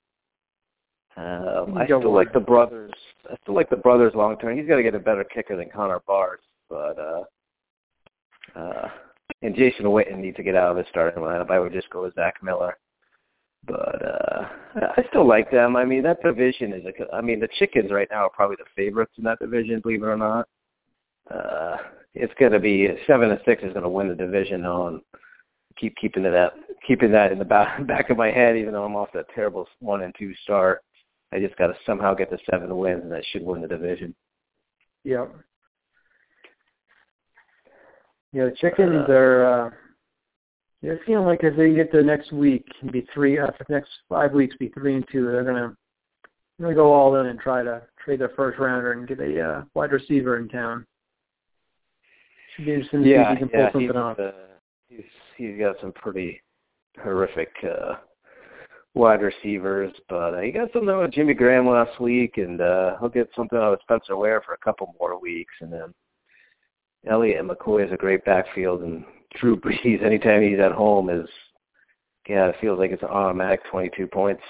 Um, 1.20 1.78
I 1.78 1.86
still 1.86 2.14
like 2.14 2.32
the 2.32 2.40
brothers. 2.40 2.94
I 3.30 3.36
still 3.42 3.56
like 3.56 3.70
the 3.70 3.76
brothers 3.76 4.14
long 4.16 4.38
term. 4.38 4.58
He's 4.58 4.68
got 4.68 4.78
to 4.78 4.84
get 4.84 4.96
a 4.96 5.00
better 5.00 5.26
kicker 5.26 5.58
than 5.58 5.70
Connor 5.70 6.00
Barth, 6.08 6.40
but 6.70 6.98
uh, 6.98 7.24
uh, 8.58 8.90
and 9.42 9.56
Jason 9.56 9.86
Witten 9.86 10.20
needs 10.20 10.38
to 10.38 10.44
get 10.44 10.56
out 10.56 10.72
of 10.72 10.78
the 10.78 10.90
starting 10.90 11.22
lineup. 11.22 11.50
I 11.50 11.60
would 11.60 11.74
just 11.74 11.90
go 11.90 12.04
with 12.04 12.16
Zach 12.16 12.36
Miller. 12.42 12.78
But 13.66 14.02
uh 14.06 14.48
I 14.76 15.04
still 15.10 15.28
like 15.28 15.52
them. 15.52 15.76
I 15.76 15.84
mean, 15.84 16.04
that 16.04 16.22
division 16.24 16.72
is 16.72 16.86
a. 16.86 17.14
I 17.16 17.22
mean, 17.22 17.42
the 17.42 17.50
Chickens 17.58 17.92
right 17.92 18.08
now 18.10 18.26
are 18.26 18.30
probably 18.30 18.56
the 18.58 18.70
favorites 18.76 19.12
in 19.18 19.24
that 19.26 19.40
division, 19.40 19.82
believe 19.82 20.04
it 20.04 20.06
or 20.06 20.16
not. 20.16 20.48
Uh 21.30 21.78
It's 22.14 22.34
going 22.40 22.54
to 22.54 22.60
be 22.60 22.88
seven 23.06 23.32
and 23.32 23.42
six 23.46 23.62
is 23.64 23.74
going 23.74 23.84
to 23.84 23.90
win 23.90 24.08
the 24.08 24.16
division 24.16 24.66
on 24.66 25.02
keep 25.78 25.96
keeping 25.98 26.24
that 26.24 26.54
keeping 26.88 27.12
that 27.12 27.32
in 27.32 27.40
the 27.40 27.46
back 27.46 27.86
back 27.88 28.10
of 28.10 28.18
my 28.18 28.32
head, 28.32 28.56
even 28.56 28.74
though 28.74 28.86
I'm 28.86 28.96
off 28.96 29.10
that 29.14 29.26
terrible 29.36 29.68
one 29.80 30.04
and 30.04 30.16
two 30.18 30.34
start. 30.44 30.82
I 31.32 31.40
just 31.40 31.56
got 31.58 31.68
to 31.68 31.76
somehow 31.86 32.14
get 32.14 32.30
to 32.32 32.38
seven 32.50 32.76
wins, 32.76 33.04
and 33.04 33.12
that 33.12 33.24
should 33.32 33.44
win 33.44 33.62
the 33.62 33.68
division. 33.68 34.16
Yep. 35.04 35.36
Yeah, 38.34 38.46
the 38.46 38.56
chickens 38.60 39.06
uh, 39.08 39.12
are. 39.12 39.68
uh 39.68 39.70
They're 40.82 41.00
feeling 41.06 41.26
like 41.26 41.44
if 41.44 41.56
they 41.56 41.74
get 41.74 41.92
to 41.92 42.04
next 42.04 42.32
week, 42.32 42.66
be 42.92 43.08
three. 43.14 43.40
Uh, 43.40 43.48
the 43.48 43.74
next 43.74 43.90
five 44.08 44.34
weeks, 44.34 44.56
be 44.58 44.70
three 44.70 44.96
and 44.96 45.06
two. 45.12 45.26
They're 45.26 45.44
gonna 45.44 45.76
gonna 46.60 46.76
go 46.76 46.92
all 46.92 47.16
in 47.16 47.28
and 47.28 47.40
try 47.40 47.64
to 47.64 47.82
trade 48.04 48.20
their 48.20 48.30
first 48.30 48.60
rounder 48.60 48.92
and 48.92 49.08
get 49.08 49.20
a 49.20 49.42
uh, 49.42 49.64
wide 49.74 49.92
receiver 49.92 50.38
in 50.38 50.50
town. 50.50 50.86
Should 52.56 52.66
be 52.66 52.74
interesting 52.74 53.04
to 53.04 53.10
yeah, 53.10 53.30
see 53.30 53.34
if 53.34 53.40
he 53.40 53.46
can 53.46 53.50
pull 53.50 53.70
something 53.72 53.88
he's, 53.88 53.96
off. 53.96 54.20
Uh, 54.20 54.32
he's 54.90 55.04
he's 55.38 55.60
got 55.60 55.76
some 55.80 55.94
pretty 55.94 56.42
horrific 57.02 57.52
uh 57.64 57.96
wide 59.00 59.22
receivers, 59.22 59.92
but 60.08 60.34
uh, 60.36 60.42
he 60.42 60.52
got 60.52 60.72
something 60.74 60.98
with 60.98 61.12
Jimmy 61.12 61.34
Graham 61.34 61.68
last 61.68 62.00
week, 62.00 62.38
and 62.38 62.62
uh 62.62 62.98
he'll 63.00 63.10
get 63.10 63.30
something 63.36 63.58
out 63.58 63.74
of 63.74 63.80
Spencer 63.82 64.16
Ware 64.16 64.42
for 64.42 64.54
a 64.54 64.58
couple 64.58 64.96
more 65.00 65.20
weeks, 65.20 65.54
and 65.62 65.72
then 65.72 65.94
Elliott 67.08 67.46
McCoy 67.46 67.86
is 67.86 67.94
a 67.94 67.98
great 67.98 68.24
backfield, 68.26 68.82
and 68.82 69.04
Drew 69.40 69.58
Brees 69.60 70.04
anytime 70.06 70.44
he's 70.44 70.60
at 70.60 70.72
home 70.72 71.10
is 71.10 71.28
yeah, 72.28 72.48
it 72.50 72.56
feels 72.62 72.78
like 72.78 72.92
it's 72.92 73.02
an 73.02 73.10
automatic 73.10 73.62
22 73.72 74.06
points. 74.06 74.44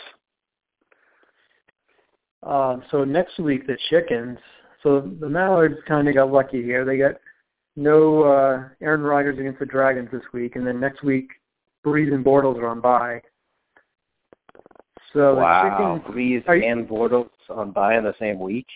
Um, 2.44 2.84
so 2.92 3.06
next 3.06 3.40
week 3.40 3.68
the 3.68 3.78
chickens. 3.90 4.38
So 4.84 5.02
the 5.20 5.30
Mallards 5.30 5.78
kind 5.88 6.08
of 6.08 6.16
got 6.16 6.32
lucky 6.32 6.62
here. 6.62 6.84
They 6.84 6.98
got 6.98 7.16
no 7.76 8.24
uh, 8.24 8.68
Aaron 8.82 9.02
Rodgers 9.02 9.40
against 9.40 9.60
the 9.60 9.66
Dragons 9.66 10.10
this 10.12 10.24
week, 10.34 10.56
and 10.56 10.68
then 10.68 10.80
next 10.80 11.04
week 11.04 11.30
Brees 11.86 12.14
and 12.14 12.26
Bortles 12.26 12.58
are 12.58 12.68
on 12.68 12.82
bye. 12.82 13.22
So 15.14 15.36
wow, 15.36 15.64
the 15.64 15.70
chickens, 16.04 16.16
Brees 16.16 16.48
are 16.48 16.56
you- 16.56 16.66
and 16.66 16.88
Bortles 16.88 17.30
on 17.50 17.72
bye 17.72 17.98
in 17.98 18.04
the 18.04 18.14
same 18.20 18.40
week. 18.40 18.68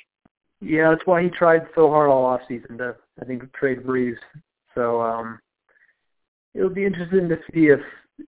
yeah, 0.62 0.90
that's 0.90 1.06
why 1.06 1.22
he 1.24 1.30
tried 1.30 1.68
so 1.76 1.90
hard 1.90 2.10
all 2.10 2.26
off 2.26 2.42
season 2.48 2.78
to 2.80 2.96
I 3.22 3.26
think 3.26 3.52
trade 3.54 3.84
Brees. 3.84 4.18
So 4.76 5.02
um, 5.02 5.40
it'll 6.56 6.70
be 6.70 6.86
interesting 6.86 7.30
to 7.30 7.36
see 7.54 7.68
if 7.68 7.80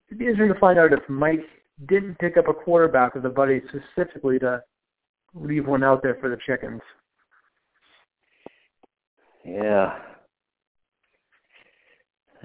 it'd 0.09 0.19
be 0.19 0.27
interesting 0.27 0.53
to 0.53 0.61
find 0.61 0.79
out 0.79 0.93
if 0.93 1.01
Mike 1.09 1.41
didn't 1.87 2.19
pick 2.19 2.37
up 2.37 2.49
a 2.49 2.55
quarterback 2.55 3.15
with 3.15 3.25
a 3.27 3.31
buddy 3.31 3.63
specifically 3.69 4.39
to 4.41 4.63
leave 5.35 5.67
one 5.67 5.83
out 5.83 6.03
there 6.03 6.17
for 6.21 6.29
the 6.29 6.39
chickens. 6.47 6.81
Yeah. 9.45 9.99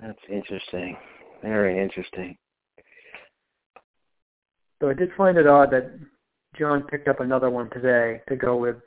That's 0.02 0.20
interesting. 0.30 0.98
Very 1.44 1.82
interesting. 1.82 2.38
So 4.82 4.90
I 4.90 4.94
did 4.94 5.10
find 5.18 5.38
it 5.38 5.48
odd 5.48 5.72
that 5.72 5.92
John 6.58 6.84
picked 6.84 7.08
up 7.08 7.20
another 7.20 7.50
one 7.50 7.70
today 7.70 8.22
to 8.30 8.36
go 8.36 8.56
with. 8.56 8.78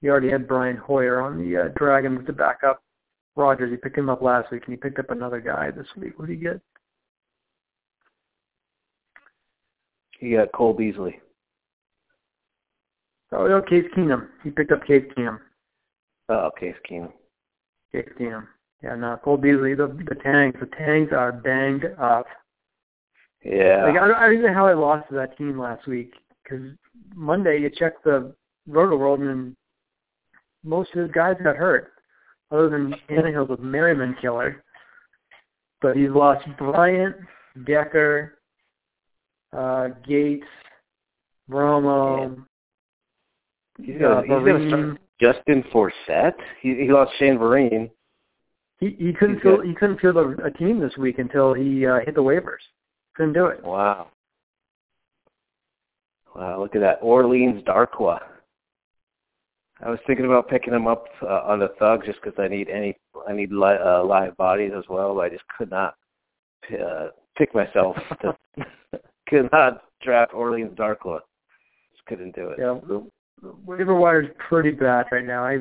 He 0.00 0.08
already 0.08 0.30
had 0.30 0.48
Brian 0.48 0.76
Hoyer 0.76 1.20
on 1.20 1.38
the 1.38 1.56
uh, 1.56 1.68
Dragons 1.76 2.26
to 2.26 2.32
back 2.32 2.58
up 2.66 2.82
Rodgers. 3.36 3.70
He 3.70 3.76
picked 3.76 3.96
him 3.96 4.10
up 4.10 4.22
last 4.22 4.50
week, 4.50 4.64
and 4.64 4.72
he 4.72 4.76
picked 4.76 4.98
up 4.98 5.10
another 5.10 5.40
guy 5.40 5.70
this 5.70 5.86
week. 5.96 6.18
What 6.18 6.28
did 6.28 6.34
he 6.34 6.42
get? 6.42 6.60
He 10.18 10.32
got 10.32 10.52
Cole 10.52 10.72
Beasley. 10.72 11.20
Oh, 13.32 13.46
no, 13.46 13.60
Case 13.62 13.84
Keenum. 13.96 14.28
He 14.44 14.50
picked 14.50 14.72
up 14.72 14.86
Case 14.86 15.04
Keenum. 15.16 15.38
Oh, 16.28 16.50
Case 16.58 16.76
Keenum. 16.90 17.12
Case 17.92 18.08
Keenum. 18.18 18.46
Yeah, 18.82 18.94
no, 18.94 19.18
Cole 19.22 19.36
Beasley. 19.36 19.74
The 19.74 19.86
the 19.86 20.14
Tangs. 20.16 20.54
The 20.60 20.66
Tangs 20.66 21.10
are 21.12 21.32
banged 21.32 21.86
up. 21.98 22.26
Yeah. 23.46 23.84
Like 23.84 23.96
I 24.02 24.08
don't, 24.08 24.16
I 24.16 24.26
don't 24.26 24.42
know 24.42 24.52
how 24.54 24.66
I 24.66 24.74
lost 24.74 25.08
to 25.08 25.14
that 25.16 25.36
team 25.38 25.58
last 25.58 25.86
week 25.86 26.12
because 26.42 26.64
Monday 27.14 27.60
you 27.60 27.70
check 27.70 28.02
the 28.02 28.34
Rotoworld 28.68 29.20
and 29.20 29.54
most 30.64 30.90
of 30.94 31.02
his 31.02 31.12
guys 31.12 31.36
got 31.42 31.56
hurt, 31.56 31.92
other 32.50 32.68
than 32.68 32.94
Tannehill's 33.08 33.50
a 33.56 33.62
Merriman 33.62 34.16
killer. 34.20 34.64
But 35.80 35.96
he's 35.96 36.10
lost 36.10 36.46
Bryant, 36.58 37.14
Decker, 37.66 38.38
uh, 39.56 39.88
Gates, 40.06 40.46
Romo. 41.48 42.42
he's 43.78 43.96
uh, 43.96 43.98
gonna, 44.00 44.22
he's 44.22 44.30
gonna 44.30 44.68
start 44.68 44.98
Justin 45.20 45.62
Forsett. 45.72 46.34
He 46.60 46.74
he 46.74 46.90
lost 46.90 47.12
Shane 47.18 47.38
Vereen. 47.38 47.90
He 48.80 48.96
he 48.98 49.12
couldn't 49.12 49.36
He's 49.36 49.44
got- 49.44 49.64
he 49.64 49.74
couldn't 49.74 50.00
field 50.00 50.16
a, 50.16 50.44
a 50.44 50.50
team 50.50 50.80
this 50.80 50.96
week 50.96 51.18
until 51.18 51.54
he 51.54 51.86
uh, 51.86 52.00
hit 52.04 52.14
the 52.14 52.22
waivers. 52.22 52.64
Couldn't 53.16 53.32
do 53.32 53.46
it. 53.46 53.64
Wow. 53.64 54.08
Wow, 56.34 56.60
look 56.60 56.74
at 56.74 56.82
that. 56.82 56.98
Orleans 57.00 57.62
Darkwa. 57.64 58.18
I 59.82 59.90
was 59.90 59.98
thinking 60.06 60.26
about 60.26 60.48
picking 60.48 60.74
him 60.74 60.86
up 60.86 61.06
uh, 61.22 61.42
on 61.44 61.58
the 61.60 61.68
thug 61.78 62.04
just 62.04 62.18
because 62.22 62.38
I 62.38 62.48
need 62.48 62.68
any 62.68 62.96
I 63.28 63.32
need 63.32 63.52
li- 63.52 63.78
uh, 63.82 64.04
live 64.04 64.36
bodies 64.36 64.72
as 64.76 64.84
well, 64.88 65.14
but 65.14 65.20
I 65.20 65.28
just 65.30 65.44
could 65.56 65.70
not 65.70 65.94
uh, 66.72 67.08
pick 67.36 67.54
myself 67.54 67.96
to 68.22 68.36
could 69.28 69.48
not 69.52 69.82
draft 70.02 70.34
Orleans 70.34 70.76
Darkwa. 70.76 71.20
Just 71.92 72.06
couldn't 72.06 72.34
do 72.34 72.48
it. 72.48 72.58
Yeah, 72.58 72.78
waiver 73.64 73.94
wire 73.94 74.22
is 74.22 74.30
pretty 74.48 74.70
bad 74.70 75.06
right 75.10 75.24
now. 75.24 75.44
I 75.44 75.58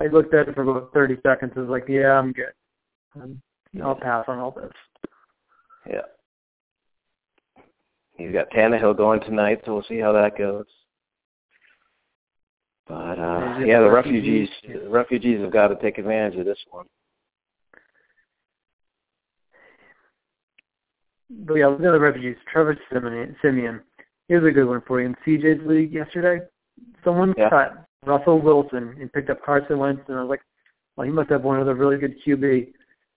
I 0.00 0.06
looked 0.08 0.34
at 0.34 0.48
it 0.48 0.54
for 0.54 0.62
about 0.62 0.92
30 0.92 1.16
seconds. 1.22 1.52
I 1.56 1.60
was 1.60 1.68
like, 1.68 1.84
yeah, 1.88 2.12
I'm 2.12 2.32
good. 2.32 2.52
Um, 3.16 3.40
I'll 3.82 3.94
pass 3.94 4.24
on 4.28 4.38
all 4.38 4.50
this. 4.50 4.70
Yeah. 5.88 6.02
He's 8.20 8.32
got 8.32 8.50
Tannehill 8.50 8.98
going 8.98 9.20
tonight, 9.20 9.62
so 9.64 9.72
we'll 9.72 9.84
see 9.84 9.98
how 9.98 10.12
that 10.12 10.36
goes. 10.36 10.66
But 12.86 13.18
uh 13.18 13.60
yeah, 13.64 13.80
the 13.80 13.90
refugees? 13.90 14.48
refugees 14.62 14.82
the 14.84 14.90
refugees 14.90 15.40
have 15.40 15.52
got 15.52 15.68
to 15.68 15.76
take 15.76 15.96
advantage 15.96 16.38
of 16.38 16.44
this 16.44 16.58
one. 16.70 16.86
But 21.30 21.54
yeah, 21.54 21.68
look 21.68 21.80
at 21.80 21.92
the 21.92 22.00
refugees. 22.00 22.36
Trevor 22.52 22.76
Siemian. 22.90 23.36
Siemian. 23.40 23.80
Here's 24.28 24.44
a 24.44 24.50
good 24.50 24.66
one 24.68 24.82
for 24.86 25.00
you. 25.00 25.06
In 25.06 25.16
CJ's 25.26 25.64
league 25.66 25.92
yesterday, 25.92 26.44
someone 27.04 27.32
Yeah. 27.38 27.48
cut 27.48 27.84
Russell 28.04 28.40
Wilson 28.40 28.96
and 29.00 29.12
picked 29.12 29.30
up 29.30 29.42
Carson 29.42 29.78
Wentz, 29.78 30.02
and 30.08 30.18
I 30.18 30.22
was 30.22 30.28
like, 30.30 30.42
well, 30.96 31.06
he 31.06 31.12
must 31.12 31.30
have 31.30 31.42
one 31.44 31.60
of 31.60 31.66
the 31.66 31.74
really 31.74 31.96
good 31.96 32.16
QB. 32.22 32.72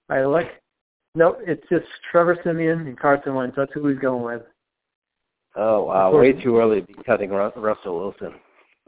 I 0.10 0.22
like, 0.22 0.62
no, 1.16 1.38
it's 1.42 1.68
just 1.70 1.86
Trevor 2.12 2.38
Siemian 2.44 2.88
and 2.88 2.98
Carson 2.98 3.34
Wentz. 3.34 3.56
That's 3.58 3.74
who 3.74 3.88
he's 3.88 4.00
going 4.00 4.24
with. 4.24 4.44
Oh 5.56 5.84
wow, 5.84 6.12
course. 6.12 6.34
way 6.34 6.42
too 6.42 6.58
early 6.58 6.82
to 6.82 6.88
be 6.88 6.96
cutting 7.06 7.30
Ru- 7.30 7.52
Russell 7.56 8.00
Wilson. 8.00 8.34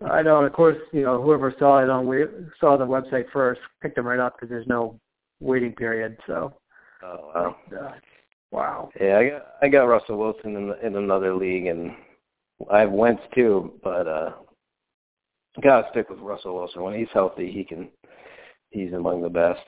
I 0.06 0.22
know, 0.22 0.38
and 0.38 0.48
of 0.48 0.54
course, 0.54 0.78
you 0.92 1.04
know, 1.04 1.22
whoever 1.22 1.54
saw 1.58 1.82
it 1.84 1.90
on 1.90 2.06
wa- 2.08 2.26
saw 2.60 2.76
the 2.76 2.86
website 2.86 3.30
first 3.32 3.62
picked 3.82 3.98
him 3.98 4.08
right 4.08 4.20
up 4.20 4.36
because 4.36 4.50
there's 4.50 4.68
no 4.68 5.00
waiting 5.40 5.74
period. 5.74 6.18
So, 6.28 6.54
Oh 7.04 7.32
wow. 7.34 7.56
uh, 7.80 7.92
wow. 8.52 8.90
Yeah, 9.00 9.18
I 9.20 9.30
got 9.30 9.48
I 9.62 9.68
got 9.70 9.84
Russell 9.86 10.18
Wilson 10.18 10.56
in 10.56 10.74
in 10.84 10.96
another 10.96 11.34
league, 11.36 11.68
and 11.68 11.92
I 12.72 12.80
have 12.80 12.92
Wentz 12.92 13.22
too, 13.34 13.74
but 13.84 14.08
uh, 14.08 14.32
gotta 15.62 15.88
stick 15.92 16.10
with 16.10 16.20
Russell 16.20 16.56
Wilson. 16.56 16.82
When 16.82 16.98
he's 16.98 17.08
healthy, 17.14 17.52
he 17.52 17.64
can. 17.64 17.90
He's 18.72 18.92
among 18.92 19.22
the 19.22 19.30
best. 19.30 19.62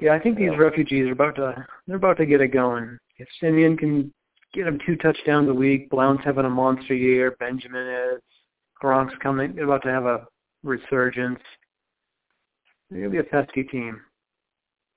Yeah, 0.00 0.14
I 0.14 0.20
think 0.20 0.38
these 0.38 0.56
refugees 0.56 1.08
are 1.08 1.12
about 1.12 1.34
to 1.36 1.66
they're 1.86 1.96
about 1.96 2.16
to 2.18 2.26
get 2.26 2.40
it 2.40 2.48
going. 2.48 2.98
If 3.18 3.28
Siemian 3.40 3.76
can 3.76 4.12
get 4.54 4.66
him 4.66 4.78
two 4.84 4.96
touchdowns 4.96 5.48
a 5.48 5.54
week, 5.54 5.90
Blount's 5.90 6.24
having 6.24 6.44
a 6.44 6.50
monster 6.50 6.94
year, 6.94 7.36
Benjamin 7.38 7.86
is, 7.86 8.22
Gronk's 8.82 9.14
coming, 9.22 9.58
about 9.58 9.82
to 9.82 9.90
have 9.90 10.06
a 10.06 10.26
resurgence. 10.62 11.40
They're 12.90 13.00
gonna 13.00 13.10
be 13.10 13.18
a 13.18 13.24
pesky 13.24 13.64
team. 13.64 14.00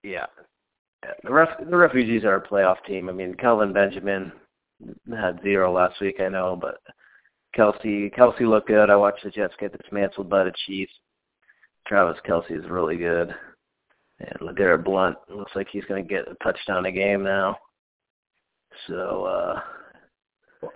Yeah. 0.03 0.27
Yeah, 1.03 1.11
The 1.23 1.33
ref, 1.33 1.49
the 1.59 1.75
refugees 1.75 2.23
are 2.23 2.35
a 2.35 2.47
playoff 2.47 2.83
team. 2.85 3.09
I 3.09 3.11
mean, 3.11 3.33
Kelvin 3.33 3.73
Benjamin 3.73 4.31
had 5.09 5.41
zero 5.41 5.71
last 5.71 5.99
week, 5.99 6.19
I 6.19 6.29
know, 6.29 6.55
but 6.59 6.77
Kelce 7.57 8.13
Kelce 8.15 8.41
looked 8.41 8.67
good. 8.67 8.89
I 8.89 8.95
watched 8.95 9.23
the 9.23 9.31
Jets 9.31 9.53
get 9.59 9.77
dismantled 9.77 10.29
by 10.29 10.43
the 10.43 10.53
Chiefs. 10.65 10.93
Travis 11.87 12.21
Kelce 12.27 12.51
is 12.51 12.69
really 12.69 12.97
good. 12.97 13.33
And 14.19 14.39
LeGarrette 14.41 14.85
Blount 14.85 15.17
looks 15.29 15.51
like 15.55 15.67
he's 15.71 15.85
going 15.85 16.03
to 16.03 16.09
get 16.09 16.27
a 16.27 16.35
touchdown 16.43 16.85
a 16.85 16.91
game 16.91 17.23
now. 17.23 17.57
So, 18.87 19.25
uh, 19.25 19.61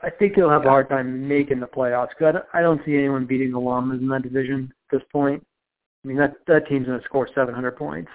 I 0.02 0.10
think 0.10 0.36
they'll 0.36 0.50
have 0.50 0.66
a 0.66 0.70
hard 0.70 0.90
time 0.90 1.28
making 1.28 1.60
the 1.60 1.68
playoffs. 1.68 2.10
'cause 2.18 2.28
I 2.28 2.32
don't, 2.32 2.46
I 2.54 2.62
don't 2.62 2.84
see 2.86 2.96
anyone 2.98 3.26
beating 3.26 3.52
the 3.52 3.60
Llamas 3.60 4.02
in 4.02 4.08
that 4.10 4.24
division 4.24 4.74
at 4.92 4.98
this 5.00 5.08
point. 5.12 5.46
I 6.04 6.08
mean, 6.08 6.18
that 6.18 6.36
that 6.48 6.68
team's 6.68 6.88
going 6.88 7.00
to 7.00 7.06
score 7.06 7.28
700 7.34 7.76
points. 7.76 8.12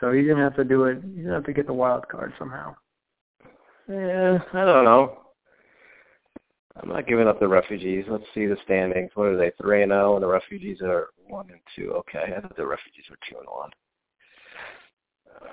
So 0.00 0.12
he's 0.12 0.26
going 0.26 0.38
to 0.38 0.44
have 0.44 0.56
to 0.56 0.64
do 0.64 0.84
it. 0.84 0.96
He's 0.96 1.14
going 1.14 1.26
to 1.26 1.32
have 1.34 1.44
to 1.44 1.52
get 1.52 1.66
the 1.66 1.72
wild 1.72 2.08
card 2.08 2.32
somehow. 2.38 2.74
yeah, 3.88 4.38
I 4.52 4.64
don't 4.64 4.84
know. 4.84 5.18
I'm 6.80 6.88
not 6.90 7.08
giving 7.08 7.26
up 7.26 7.40
the 7.40 7.48
refugees. 7.48 8.04
Let's 8.08 8.24
see 8.34 8.46
the 8.46 8.56
standings. 8.64 9.10
What 9.14 9.26
are 9.28 9.36
they? 9.36 9.50
Three 9.60 9.82
and 9.82 9.90
zero, 9.90 10.14
and 10.14 10.22
the 10.22 10.28
refugees 10.28 10.80
are 10.80 11.08
one 11.26 11.50
and 11.50 11.60
two. 11.74 11.90
Okay, 11.92 12.34
I 12.36 12.40
thought 12.40 12.56
the 12.56 12.66
refugees 12.66 13.06
were 13.10 13.16
two 13.28 13.38
and 13.38 13.48
one. 13.48 13.70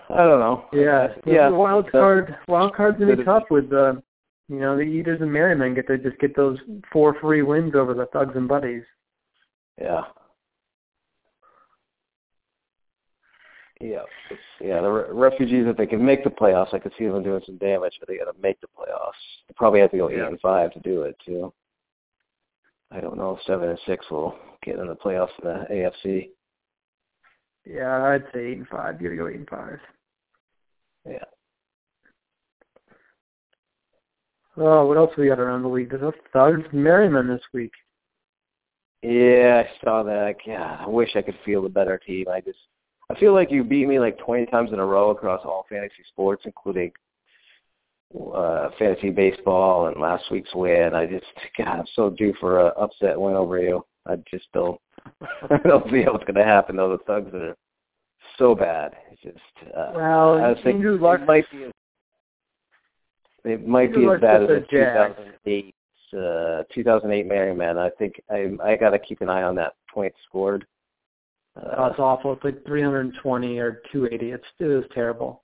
I 0.10 0.18
don't 0.18 0.40
know. 0.40 0.66
Yeah, 0.74 1.08
yeah. 1.26 1.50
The 1.50 1.56
wild 1.56 1.92
card, 1.92 2.36
wild 2.48 2.74
card's 2.76 3.00
gonna 3.00 3.12
be 3.16 3.18
the- 3.18 3.24
tough 3.24 3.44
with 3.50 3.70
the, 3.70 4.02
you 4.50 4.60
know, 4.60 4.76
the 4.76 4.84
Eaters 4.84 5.22
and 5.22 5.32
Merrymen 5.32 5.74
get 5.74 5.88
to 5.88 5.98
just 5.98 6.18
get 6.20 6.36
those 6.36 6.60
four 6.92 7.16
free 7.16 7.42
wins 7.42 7.76
over 7.76 7.94
the 7.94 8.06
Thugs 8.08 8.36
and 8.36 8.48
Buddies. 8.48 8.84
Yeah. 9.80 10.04
Yeah, 13.82 14.04
yeah. 14.62 14.82
The 14.82 14.90
re- 14.90 15.06
refugees, 15.12 15.66
if 15.68 15.76
they 15.76 15.86
can 15.86 16.04
make 16.04 16.24
the 16.24 16.30
playoffs, 16.30 16.74
I 16.74 16.80
could 16.80 16.94
see 16.98 17.06
them 17.08 17.24
doing 17.24 17.42
some 17.46 17.58
damage, 17.58 17.98
but 18.00 18.08
they 18.08 18.18
got 18.18 18.32
to 18.34 18.42
make 18.42 18.60
the 18.62 18.68
playoffs. 18.68 19.12
They 19.48 19.54
probably 19.58 19.82
have 19.82 19.92
to 19.92 19.98
go 19.98 20.10
eight 20.10 20.18
Yeah. 20.18 20.28
and 20.28 20.40
five 20.40 20.72
to 20.74 20.80
do 20.80 21.02
it 21.04 21.18
too. 21.26 21.54
I 22.90 23.02
don't 23.02 23.18
know 23.18 23.36
if 23.36 23.42
seven 23.44 23.68
and 23.70 23.80
six 23.86 24.10
will 24.10 24.38
get 24.64 24.80
in 24.80 24.88
the 24.88 24.96
playoffs 24.96 25.38
in 25.44 25.50
the 25.50 25.66
AFC. 25.70 26.30
Yeah, 27.66 28.04
I'd 28.04 28.26
say 28.34 28.48
eight 28.48 28.58
and 28.58 28.68
five. 28.68 29.02
You 29.02 29.10
gotta 29.10 29.18
go 29.18 29.28
eight 29.28 29.38
and 29.38 29.50
five. 29.50 29.80
Yeah. 31.08 31.24
Oh, 34.58 34.86
what 34.86 34.98
else 34.98 35.12
we 35.18 35.28
got 35.28 35.40
around 35.40 35.64
the 35.64 35.68
league? 35.68 35.90
There's 35.90 36.02
a 36.02 36.14
Thugs 36.32 36.66
Merriman 36.72 37.28
this 37.28 37.42
week. 37.54 37.74
Yeah, 39.02 39.64
I 39.66 39.84
saw 39.84 40.04
that. 40.04 40.36
Yeah, 40.46 40.78
I 40.80 40.88
wish 40.88 41.16
I 41.16 41.22
could 41.22 41.38
feel 41.44 41.62
the 41.62 41.70
better 41.70 41.98
team. 41.98 42.26
I 42.32 42.40
just 42.40 42.58
I 43.10 43.20
feel 43.20 43.34
like 43.34 43.52
you 43.52 43.64
beat 43.64 43.88
me 43.88 44.00
like 44.00 44.18
20 44.20 44.48
times 44.48 44.72
in 44.72 44.80
a 44.80 44.86
row 44.86 45.12
across 45.12 45.42
all 45.44 45.66
fantasy 45.70 46.04
sports, 46.08 46.44
including 46.46 46.92
uh 48.34 48.70
fantasy 48.80 49.10
baseball 49.10 49.88
and 49.88 50.00
last 50.00 50.32
week's 50.32 50.54
win. 50.56 50.94
I 50.94 51.06
just 51.06 51.26
God, 51.58 51.80
I'm 51.80 51.86
so 51.96 52.10
due 52.10 52.34
for 52.40 52.62
a 52.62 52.68
upset 52.68 53.20
win 53.20 53.36
over 53.36 53.60
you. 53.60 53.86
I 54.08 54.16
just 54.32 54.46
don't 54.54 54.80
I 55.50 55.58
don't 55.68 55.90
see 55.92 56.04
what's 56.04 56.24
going 56.24 56.36
to 56.36 56.44
happen 56.44 56.76
though. 56.76 56.92
The 56.92 57.04
Thugs 57.04 57.34
are 57.34 57.56
so 58.38 58.56
bad. 58.56 58.94
It's 59.12 59.22
just 59.22 59.74
uh, 59.76 59.92
well, 59.96 60.34
I 60.44 60.50
was 60.50 60.58
thinking 60.58 60.76
Andrew 60.78 61.00
Luck 61.00 61.22
it 61.22 61.26
might 61.28 61.52
be 61.52 61.70
it 63.50 63.68
might 63.68 63.90
Andrew 63.90 64.10
be 64.10 64.16
as 64.16 64.22
bad 64.22 64.42
as 64.44 64.48
the 64.50 64.56
a 64.56 64.60
jag. 64.62 65.16
2008 65.46 65.76
uh 66.18 66.64
2008 66.74 67.28
Merriman. 67.28 67.78
I 67.78 67.90
think 67.98 68.22
I 68.30 68.52
I 68.64 68.76
got 68.76 68.92
to 68.92 69.00
keep 69.00 69.22
an 69.22 69.30
eye 69.30 69.44
on 69.44 69.56
that 69.56 69.74
point 69.94 70.14
scored. 70.28 70.66
oh, 71.58 71.84
Uh, 71.84 71.90
it's 71.90 72.00
awful. 72.00 72.34
It's 72.34 72.44
like 72.44 72.66
320 72.66 73.60
or 73.60 73.82
280. 73.92 74.32
It's 74.32 74.44
it 74.60 74.66
was 74.66 74.86
terrible. 74.94 75.44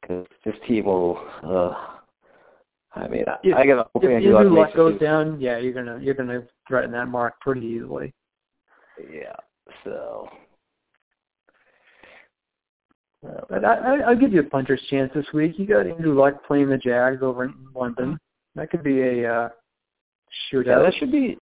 because 0.00 0.26
this 0.44 0.54
team 0.66 0.86
will. 0.86 1.18
Uh, 1.42 1.74
I 2.94 3.08
mean, 3.08 3.24
I, 3.26 3.36
If- 3.42 3.56
I 3.56 3.66
got 3.66 3.78
a 3.78 3.80
If 3.80 3.86
hoping 3.94 4.12
Andrew 4.12 4.34
Luck 4.34 4.68
Luck 4.68 4.76
goes 4.76 5.00
down, 5.00 5.40
yeah, 5.40 5.58
you're 5.58 5.72
gonna 5.72 5.98
you're 6.00 6.14
gonna 6.14 6.42
threaten 6.68 6.90
that 6.92 7.08
mark 7.08 7.40
pretty 7.40 7.66
easily. 7.66 8.12
Yeah. 8.98 9.36
So. 9.84 10.28
Uh, 13.26 13.40
But 13.48 13.64
I, 13.64 13.74
I 13.74 13.96
I'll 14.08 14.18
give 14.18 14.32
you 14.32 14.40
a 14.40 14.44
puncher's 14.44 14.82
chance 14.90 15.10
this 15.14 15.26
week. 15.32 15.58
You 15.58 15.66
got 15.66 15.86
Andrew 15.86 16.18
Luck 16.18 16.46
playing 16.46 16.68
the 16.68 16.78
Jags 16.78 17.22
over 17.22 17.44
in 17.44 17.54
London. 17.74 18.18
That 18.54 18.70
could 18.70 18.82
be 18.82 19.00
a 19.00 19.32
uh, 19.32 19.48
shootout. 20.52 20.66
yeah, 20.66 20.78
that 20.80 20.94
should 20.98 21.12
be 21.12 21.38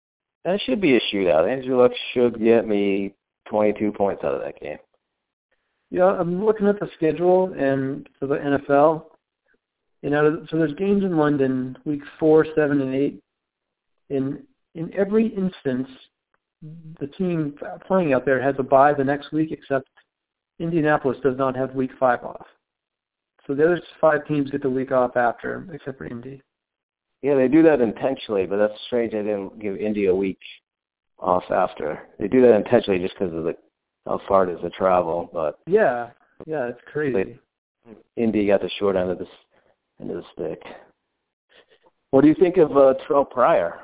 that 0.44 0.60
should 0.62 0.80
be 0.80 0.96
a 0.96 1.00
shootout. 1.12 1.50
Andrew 1.50 1.80
Luck 1.80 1.92
should 2.12 2.42
get 2.42 2.66
me 2.66 3.14
22 3.48 3.92
points 3.92 4.24
out 4.24 4.34
of 4.34 4.40
that 4.40 4.60
game. 4.60 4.78
Yeah, 5.90 6.06
I'm 6.06 6.44
looking 6.44 6.66
at 6.66 6.78
the 6.80 6.88
schedule 6.96 7.54
and 7.54 8.08
for 8.18 8.26
the 8.26 8.36
NFL. 8.36 9.04
You 10.02 10.10
know, 10.10 10.46
so 10.50 10.58
there's 10.58 10.74
games 10.74 11.02
in 11.02 11.16
London, 11.16 11.76
week 11.84 12.02
four, 12.20 12.46
seven, 12.54 12.80
and 12.80 12.94
eight. 12.94 13.22
In 14.10 14.42
in 14.74 14.92
every 14.94 15.28
instance, 15.28 15.88
the 17.00 17.06
team 17.06 17.56
playing 17.86 18.12
out 18.12 18.24
there 18.24 18.42
has 18.42 18.54
a 18.58 18.62
bye 18.62 18.92
the 18.92 19.04
next 19.04 19.32
week, 19.32 19.52
except 19.52 19.88
Indianapolis 20.58 21.18
does 21.22 21.36
not 21.36 21.56
have 21.56 21.74
week 21.74 21.90
five 21.98 22.24
off. 22.24 22.46
So 23.46 23.54
the 23.54 23.64
other 23.64 23.80
five 24.00 24.26
teams 24.26 24.50
get 24.50 24.62
the 24.62 24.70
week 24.70 24.92
off 24.92 25.16
after, 25.16 25.66
except 25.72 25.98
for 25.98 26.06
Indy. 26.06 26.42
Yeah, 27.22 27.34
they 27.34 27.48
do 27.48 27.62
that 27.62 27.80
intentionally, 27.80 28.46
but 28.46 28.58
that's 28.58 28.78
strange. 28.86 29.12
They 29.12 29.18
didn't 29.22 29.58
give 29.58 29.76
Indy 29.76 30.06
a 30.06 30.14
week 30.14 30.38
off 31.18 31.44
after. 31.50 32.00
They 32.18 32.28
do 32.28 32.42
that 32.42 32.54
intentionally 32.54 33.00
just 33.00 33.18
because 33.18 33.34
of 33.34 33.44
the 33.44 33.56
how 34.06 34.20
far 34.28 34.48
it 34.48 34.54
is 34.54 34.60
to 34.62 34.70
travel. 34.70 35.28
But 35.32 35.58
Yeah, 35.66 36.10
yeah, 36.46 36.68
it's 36.68 36.80
crazy. 36.90 37.38
Indy 38.16 38.46
got 38.46 38.60
the 38.60 38.70
short 38.78 38.96
end 38.96 39.10
of 39.10 39.18
this 39.18 39.28
end 40.00 40.10
of 40.10 40.16
the 40.18 40.24
stick. 40.34 40.62
What 42.10 42.22
do 42.22 42.28
you 42.28 42.34
think 42.34 42.56
of 42.56 42.72
uh, 42.76 42.94
Terrelle 43.06 43.28
Pryor? 43.28 43.80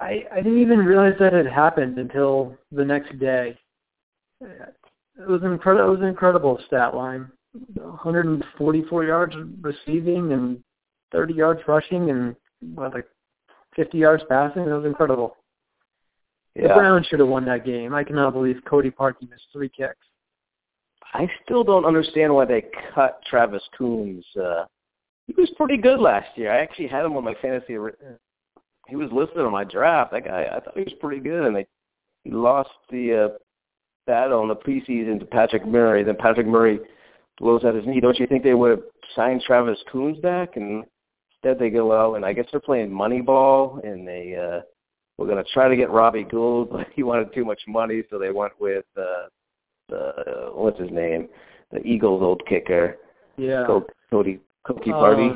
I 0.00 0.24
I 0.32 0.36
didn't 0.36 0.60
even 0.60 0.80
realize 0.80 1.14
that 1.18 1.32
had 1.32 1.46
happened 1.46 1.98
until 1.98 2.56
the 2.72 2.84
next 2.84 3.18
day. 3.18 3.58
It 4.40 5.26
was 5.26 5.42
incredible. 5.42 5.88
It 5.88 5.90
was 5.92 6.00
an 6.00 6.08
incredible 6.08 6.60
stat 6.66 6.94
line. 6.94 7.30
144 7.74 9.04
yards 9.04 9.34
receiving 9.62 10.32
and 10.32 10.62
30 11.12 11.34
yards 11.34 11.60
rushing 11.66 12.10
and 12.10 12.36
what 12.74 12.92
like 12.92 13.06
50 13.74 13.96
yards 13.96 14.22
passing. 14.28 14.62
It 14.64 14.72
was 14.72 14.84
incredible. 14.84 15.36
The 16.54 16.62
Yeah. 16.62 16.74
Browns 16.74 17.06
should 17.06 17.20
have 17.20 17.28
won 17.28 17.44
that 17.46 17.64
game. 17.64 17.94
I 17.94 18.04
cannot 18.04 18.32
believe 18.32 18.62
Cody 18.66 18.90
Parkey 18.90 19.28
missed 19.30 19.46
three 19.52 19.68
kicks. 19.70 20.06
I 21.14 21.30
still 21.44 21.64
don't 21.64 21.84
understand 21.86 22.34
why 22.34 22.44
they 22.44 22.62
cut 22.94 23.22
Travis 23.24 23.66
Coons. 23.76 24.24
Uh, 24.36 24.64
he 25.26 25.34
was 25.34 25.50
pretty 25.56 25.76
good 25.76 26.00
last 26.00 26.36
year. 26.36 26.52
I 26.52 26.58
actually 26.58 26.88
had 26.88 27.04
him 27.04 27.16
on 27.16 27.24
my 27.24 27.34
fantasy. 27.40 27.76
He 28.88 28.96
was 28.96 29.10
listed 29.12 29.38
on 29.38 29.52
my 29.52 29.64
draft. 29.64 30.12
That 30.12 30.24
guy, 30.24 30.48
I 30.54 30.60
thought 30.60 30.76
he 30.76 30.84
was 30.84 30.94
pretty 31.00 31.20
good, 31.20 31.44
and 31.44 31.56
they 31.56 31.66
he 32.24 32.30
lost 32.30 32.70
the 32.90 33.26
uh, 33.26 33.38
battle 34.06 34.42
in 34.42 34.48
the 34.48 34.56
preseason 34.56 35.18
to 35.20 35.26
Patrick 35.26 35.66
Murray. 35.66 36.02
Then 36.02 36.16
Patrick 36.16 36.46
Murray 36.46 36.80
blows 37.38 37.64
out 37.64 37.74
his 37.74 37.86
knee. 37.86 38.00
Don't 38.00 38.18
you 38.18 38.26
think 38.26 38.42
they 38.42 38.54
would 38.54 38.70
have 38.70 38.82
signed 39.14 39.42
Travis 39.46 39.78
Coons 39.90 40.18
back? 40.18 40.56
And 40.56 40.84
instead 41.30 41.58
they 41.58 41.70
go 41.70 41.92
out, 41.92 42.14
and 42.14 42.24
I 42.24 42.32
guess 42.32 42.46
they're 42.50 42.60
playing 42.60 42.90
Moneyball, 42.90 43.84
and 43.84 44.06
they 44.06 44.34
uh, 44.36 44.62
were 45.18 45.26
going 45.26 45.42
to 45.42 45.50
try 45.52 45.68
to 45.68 45.76
get 45.76 45.90
Robbie 45.90 46.24
Gould, 46.24 46.70
but 46.72 46.86
he 46.94 47.02
wanted 47.02 47.32
too 47.32 47.44
much 47.44 47.60
money, 47.68 48.02
so 48.10 48.18
they 48.18 48.30
went 48.30 48.52
with. 48.60 48.84
Uh, 48.96 49.28
uh, 49.92 50.50
what's 50.52 50.80
his 50.80 50.90
name? 50.90 51.28
The 51.70 51.80
Eagles' 51.82 52.22
old 52.22 52.42
kicker, 52.46 52.96
Yeah. 53.36 53.64
Co- 53.66 53.86
Cody 54.10 54.40
Cookie 54.64 54.90
Party. 54.90 55.30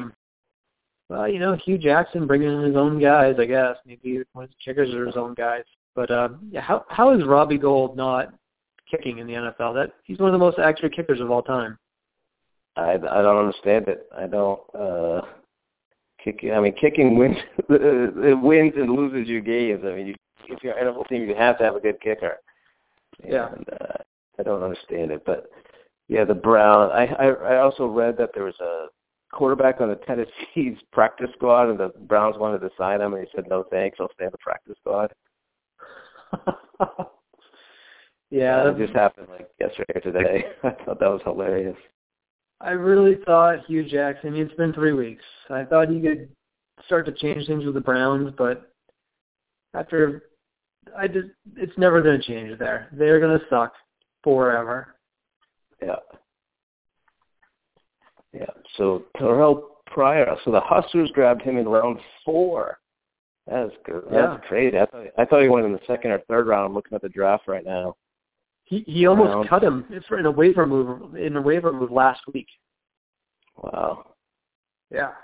Well, 1.10 1.28
you 1.28 1.40
know, 1.40 1.56
Hue 1.56 1.76
Jackson 1.76 2.28
bringing 2.28 2.48
in 2.48 2.62
his 2.62 2.76
own 2.76 3.00
guys, 3.00 3.34
I 3.36 3.44
guess. 3.44 3.76
Maybe 3.84 4.22
one 4.32 4.44
of 4.44 4.50
his 4.50 4.56
kickers 4.64 4.94
are 4.94 5.06
his 5.06 5.16
own 5.16 5.34
guys. 5.34 5.64
But 5.96 6.08
uh, 6.08 6.28
yeah, 6.52 6.60
how 6.60 6.84
how 6.88 7.12
is 7.12 7.26
Robbie 7.26 7.58
Gould 7.58 7.96
not 7.96 8.32
kicking 8.88 9.18
in 9.18 9.26
the 9.26 9.32
NFL? 9.32 9.74
That 9.74 9.90
he's 10.04 10.20
one 10.20 10.28
of 10.28 10.32
the 10.32 10.38
most 10.38 10.60
accurate 10.60 10.94
kickers 10.94 11.20
of 11.20 11.32
all 11.32 11.42
time. 11.42 11.76
I 12.76 12.92
I 12.92 13.22
don't 13.22 13.38
understand 13.38 13.88
it. 13.88 14.06
I 14.16 14.28
don't. 14.28 14.60
uh 14.72 15.22
Kicking. 16.22 16.52
I 16.52 16.60
mean, 16.60 16.74
kicking 16.74 17.16
wins. 17.16 17.38
it 17.70 18.40
wins 18.40 18.74
and 18.76 18.92
loses 18.92 19.26
you 19.26 19.40
games. 19.40 19.80
I 19.84 19.94
mean, 19.94 20.06
you, 20.08 20.14
if 20.48 20.62
you're 20.62 20.76
an 20.76 20.86
NFL 20.86 21.08
team, 21.08 21.26
you 21.26 21.34
have 21.34 21.56
to 21.58 21.64
have 21.64 21.76
a 21.76 21.80
good 21.80 21.98
kicker. 22.02 22.36
Yeah. 23.24 23.48
And 23.54 23.66
uh, 23.80 23.94
I 24.38 24.42
don't 24.42 24.62
understand 24.62 25.12
it, 25.12 25.22
but 25.24 25.50
yeah, 26.08 26.24
the 26.24 26.34
Brown. 26.34 26.90
I, 26.92 27.06
I 27.06 27.26
I 27.28 27.56
also 27.60 27.86
read 27.86 28.18
that 28.18 28.30
there 28.34 28.44
was 28.44 28.60
a 28.60 28.88
quarterback 29.32 29.80
on 29.80 29.88
the 29.88 29.96
Tennessee's 29.96 30.78
practice 30.92 31.30
squad, 31.36 31.68
and 31.70 31.78
the 31.78 31.92
Browns 32.06 32.36
wanted 32.38 32.60
to 32.60 32.70
sign 32.76 33.00
him, 33.00 33.14
and 33.14 33.26
he 33.26 33.30
said, 33.34 33.48
"No 33.48 33.64
thanks, 33.70 33.98
I'll 34.00 34.12
stay 34.14 34.26
on 34.26 34.32
the 34.32 34.38
practice 34.38 34.76
squad." 34.80 35.12
yeah, 38.30 38.64
That 38.64 38.78
just 38.78 38.94
happened 38.94 39.28
like 39.30 39.48
yesterday 39.60 39.92
or 39.94 40.00
today. 40.00 40.44
I 40.62 40.70
thought 40.84 41.00
that 41.00 41.10
was 41.10 41.20
hilarious. 41.24 41.76
I 42.60 42.70
really 42.70 43.16
thought 43.24 43.64
Hue 43.66 43.88
Jackson. 43.88 44.36
It's 44.36 44.54
been 44.54 44.72
three 44.72 44.92
weeks. 44.92 45.24
I 45.48 45.64
thought 45.64 45.88
he 45.88 46.00
could 46.00 46.28
start 46.86 47.06
to 47.06 47.12
change 47.12 47.46
things 47.46 47.64
with 47.64 47.74
the 47.74 47.80
Browns, 47.80 48.32
but 48.36 48.70
after 49.74 50.24
I 50.96 51.06
just, 51.06 51.28
it's 51.56 51.76
never 51.78 52.02
going 52.02 52.20
to 52.20 52.26
change 52.26 52.58
there. 52.58 52.88
They're 52.92 53.20
going 53.20 53.38
to 53.38 53.44
suck 53.48 53.72
forever. 54.22 54.96
Yeah. 55.82 55.96
Yeah. 58.32 58.46
So 58.76 59.04
Terrelle 59.16 59.62
Pryor. 59.86 60.36
So 60.44 60.50
the 60.52 60.60
Huskers 60.60 61.10
grabbed 61.12 61.42
him 61.42 61.58
in 61.58 61.68
round 61.68 61.98
four. 62.24 62.78
That's 63.46 63.72
good. 63.84 64.04
That's 64.10 64.42
Yeah. 64.42 64.48
crazy. 64.48 64.78
I 64.78 64.86
thought 64.86 65.06
I 65.18 65.24
thought 65.24 65.42
he 65.42 65.48
went 65.48 65.66
in 65.66 65.72
the 65.72 65.80
second 65.86 66.12
or 66.12 66.20
third 66.20 66.46
round. 66.46 66.66
I'm 66.66 66.74
looking 66.74 66.94
at 66.94 67.02
the 67.02 67.08
draft 67.08 67.48
right 67.48 67.64
now. 67.64 67.96
He 68.64 68.80
he 68.80 69.06
almost 69.06 69.34
Wow. 69.34 69.44
cut 69.48 69.64
him 69.64 69.84
in 69.90 70.26
a 70.26 70.30
waiver 70.30 70.66
move 70.66 71.16
in 71.16 71.36
a 71.36 71.42
waiver 71.42 71.72
move 71.72 71.90
last 71.90 72.20
week. 72.32 72.48
Wow. 73.56 74.14
Yeah. 74.90 75.14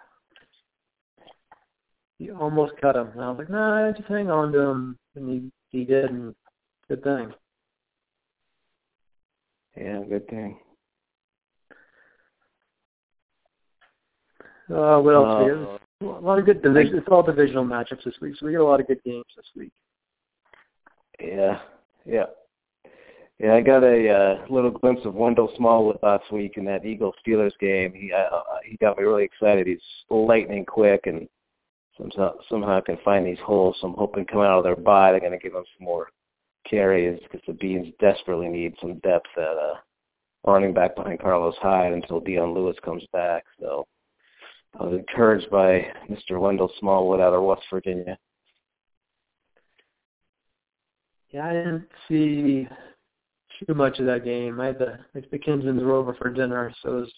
He 2.18 2.30
almost 2.30 2.76
cut 2.78 2.96
him. 2.96 3.08
And 3.08 3.22
I 3.22 3.28
was 3.30 3.38
like, 3.38 3.50
nah, 3.50 3.92
just 3.92 4.08
hang 4.08 4.30
on 4.30 4.50
to 4.52 4.58
him. 4.58 4.98
And 5.14 5.28
he 5.28 5.52
he 5.70 5.84
did, 5.84 6.06
and 6.10 6.34
good 6.88 7.04
thing. 7.04 7.32
Yeah, 9.76 10.02
good 10.08 10.26
thing. 10.28 10.58
Uh, 14.70 14.98
what 15.00 15.14
else? 15.14 15.44
we 15.44 15.52
Uh. 15.52 15.78
A 16.02 16.04
lot 16.04 16.38
of 16.38 16.44
good 16.44 16.62
division. 16.62 16.98
It's 16.98 17.08
all 17.10 17.22
divisional 17.22 17.64
matchups 17.64 18.04
this 18.04 18.16
week, 18.20 18.34
so 18.38 18.44
we 18.44 18.52
get 18.52 18.60
a 18.60 18.64
lot 18.64 18.80
of 18.80 18.86
good 18.86 19.02
games 19.02 19.24
this 19.34 19.46
week. 19.56 19.72
yeah. 21.18 21.60
Yeah. 22.04 22.26
Yeah, 23.38 23.54
I 23.54 23.60
got 23.60 23.82
a 23.84 24.08
uh, 24.08 24.46
little 24.48 24.70
glimpse 24.70 25.02
of 25.04 25.14
Wendell 25.14 25.52
Smallwood 25.56 25.98
last 26.02 26.30
week 26.32 26.54
in 26.56 26.64
that 26.66 26.86
Eagles 26.86 27.14
Steelers 27.26 27.52
game. 27.60 27.92
He 27.94 28.10
uh, 28.10 28.40
he 28.64 28.78
got 28.78 28.96
me 28.96 29.04
really 29.04 29.24
excited. 29.24 29.66
He's 29.66 29.78
lightning 30.08 30.64
quick 30.64 31.02
and 31.04 31.28
somehow 31.98 32.34
somehow 32.48 32.80
can 32.80 32.96
find 33.04 33.26
these 33.26 33.38
holes. 33.44 33.76
So 33.80 33.88
I'm 33.88 33.94
hoping 33.94 34.24
coming 34.24 34.46
out 34.46 34.58
of 34.58 34.64
their 34.64 34.76
bye, 34.76 35.10
they're 35.10 35.20
going 35.20 35.32
to 35.32 35.38
give 35.38 35.54
him 35.54 35.64
some 35.76 35.84
more 35.84 36.08
carries 36.68 37.20
because 37.22 37.42
the 37.46 37.52
Beans 37.52 37.92
desperately 38.00 38.48
need 38.48 38.74
some 38.80 38.98
depth 39.00 39.28
at 39.36 39.42
uh, 39.42 39.74
running 40.46 40.72
back 40.72 40.96
behind 40.96 41.20
Carlos 41.20 41.56
Hyde 41.60 41.92
until 41.92 42.20
Dion 42.20 42.54
Lewis 42.54 42.76
comes 42.82 43.04
back. 43.12 43.44
So 43.60 43.86
I 44.78 44.84
was 44.84 44.98
encouraged 44.98 45.50
by 45.50 45.86
Mr. 46.10 46.38
Wendell 46.38 46.70
Smallwood 46.78 47.20
out 47.20 47.32
of 47.32 47.42
West 47.42 47.62
Virginia. 47.70 48.18
Yeah, 51.30 51.46
I 51.46 51.52
didn't 51.52 51.88
see 52.08 52.68
too 53.66 53.74
much 53.74 53.98
of 53.98 54.06
that 54.06 54.24
game. 54.24 54.60
I 54.60 54.66
had 54.66 54.78
the 54.78 54.98
the 55.14 55.38
Kinsmans 55.38 55.82
were 55.82 55.92
over 55.92 56.14
for 56.14 56.30
dinner, 56.30 56.72
so 56.82 56.88
it 56.88 57.00
was, 57.00 57.12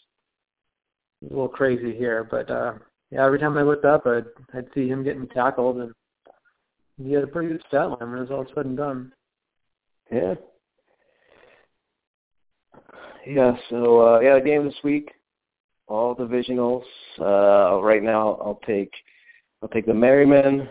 it 1.22 1.24
was 1.24 1.30
a 1.30 1.34
little 1.34 1.48
crazy 1.48 1.96
here. 1.96 2.26
But 2.28 2.50
uh 2.50 2.74
yeah, 3.10 3.24
every 3.24 3.38
time 3.38 3.56
I 3.58 3.62
looked 3.62 3.84
up, 3.84 4.06
I'd 4.06 4.26
I'd 4.54 4.68
see 4.74 4.88
him 4.88 5.02
getting 5.02 5.26
tackled, 5.28 5.78
and 5.78 5.92
he 7.02 7.12
had 7.12 7.24
a 7.24 7.28
pretty 7.28 7.48
good 7.48 7.62
stat 7.68 7.90
line 7.90 8.10
when 8.10 8.18
it 8.18 8.28
was 8.28 8.30
all 8.30 8.46
said 8.54 8.66
and 8.66 8.76
done. 8.76 9.12
Yeah. 10.12 10.34
Yeah. 13.26 13.56
So 13.68 14.00
uh 14.00 14.20
yeah, 14.20 14.34
the 14.34 14.44
game 14.44 14.64
this 14.64 14.82
week, 14.84 15.10
all 15.88 16.14
divisionals. 16.14 16.84
Uh 17.20 17.80
Right 17.82 18.02
now, 18.02 18.38
I'll 18.42 18.60
take 18.66 18.92
I'll 19.62 19.68
take 19.68 19.86
the 19.86 19.94
Merrymen, 19.94 20.68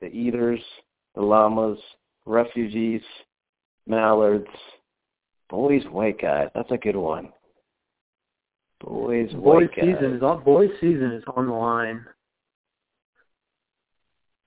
the 0.00 0.08
Eaters, 0.08 0.60
the 1.14 1.22
Llamas, 1.22 1.78
Refugees, 2.26 3.02
Mallards, 3.86 4.46
Boys, 5.48 5.82
White 5.90 6.20
Guys. 6.20 6.48
That's 6.54 6.70
a 6.70 6.76
good 6.76 6.96
one. 6.96 7.30
Boys, 8.80 9.30
boys 9.32 9.42
White 9.42 9.70
season 9.74 9.94
Guys. 9.94 10.16
is 10.16 10.22
on. 10.22 10.44
Boys 10.44 10.70
season 10.80 11.12
is 11.12 11.24
on 11.36 11.46
the 11.46 11.52
line. 11.52 12.04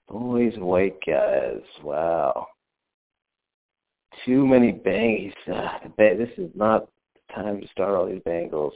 Boys, 0.08 0.54
White 0.58 0.98
Guys. 1.06 1.62
Wow. 1.84 2.48
Too 4.26 4.48
many 4.48 4.72
bangs. 4.72 5.34
Uh, 5.52 5.68
this 5.98 6.30
is 6.38 6.50
not 6.56 6.88
the 7.16 7.34
time 7.34 7.62
to 7.62 7.68
start 7.68 7.96
all 7.96 8.08
these 8.08 8.22
Bengals. 8.22 8.72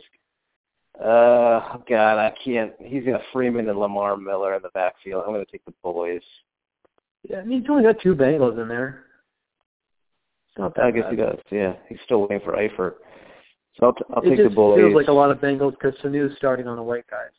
Uh, 1.00 1.78
God, 1.88 2.18
I 2.18 2.34
can't. 2.44 2.74
He's 2.80 3.06
got 3.06 3.22
Freeman 3.32 3.70
and 3.70 3.80
Lamar 3.80 4.18
Miller 4.18 4.56
in 4.56 4.62
the 4.64 4.70
backfield. 4.70 5.24
I'm 5.26 5.34
going 5.34 5.46
to 5.46 5.52
take 5.52 5.66
the 5.66 5.74
boys. 5.84 6.22
Yeah, 7.30 7.38
I 7.38 7.44
mean 7.44 7.62
he's 7.62 7.70
only 7.70 7.84
got 7.84 8.02
two 8.02 8.16
Bengals 8.16 8.60
in 8.62 8.68
there. 8.68 9.04
It's 10.50 10.58
not 10.58 10.76
that 10.76 10.86
I 10.86 10.92
guess 10.92 11.04
bad. 11.04 11.12
he 11.12 11.18
does. 11.18 11.40
Yeah, 11.52 11.74
he's 11.88 12.00
still 12.06 12.22
waiting 12.22 12.40
for 12.44 12.54
Eifert. 12.54 12.96
So 13.80 13.88
I'll, 13.88 13.94
t- 13.94 14.06
I'll 14.16 14.24
it 14.24 14.36
take 14.36 14.50
the 14.50 14.56
boys. 14.56 14.80
It 14.80 14.82
feels 14.82 14.96
like 14.96 15.08
a 15.08 15.12
lot 15.12 15.30
of 15.30 15.38
Bengals 15.38 15.72
because 15.72 15.94
Sanu's 16.02 16.36
starting 16.38 16.68
on 16.68 16.78
the 16.78 16.84
white 16.84 17.06
guys. 17.10 17.30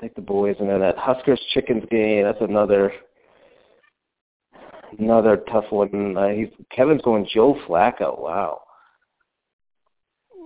take 0.00 0.14
the 0.14 0.20
boys, 0.20 0.56
and 0.60 0.68
then 0.68 0.80
that 0.80 0.96
Huskers 0.98 1.40
Chickens 1.52 1.84
game. 1.90 2.24
That's 2.24 2.40
another 2.40 2.92
another 4.98 5.38
tough 5.50 5.64
one. 5.70 6.16
Uh, 6.16 6.28
he's 6.28 6.48
Kevin's 6.74 7.02
going 7.02 7.28
Joe 7.32 7.58
Flacco. 7.66 8.20
Wow. 8.20 8.62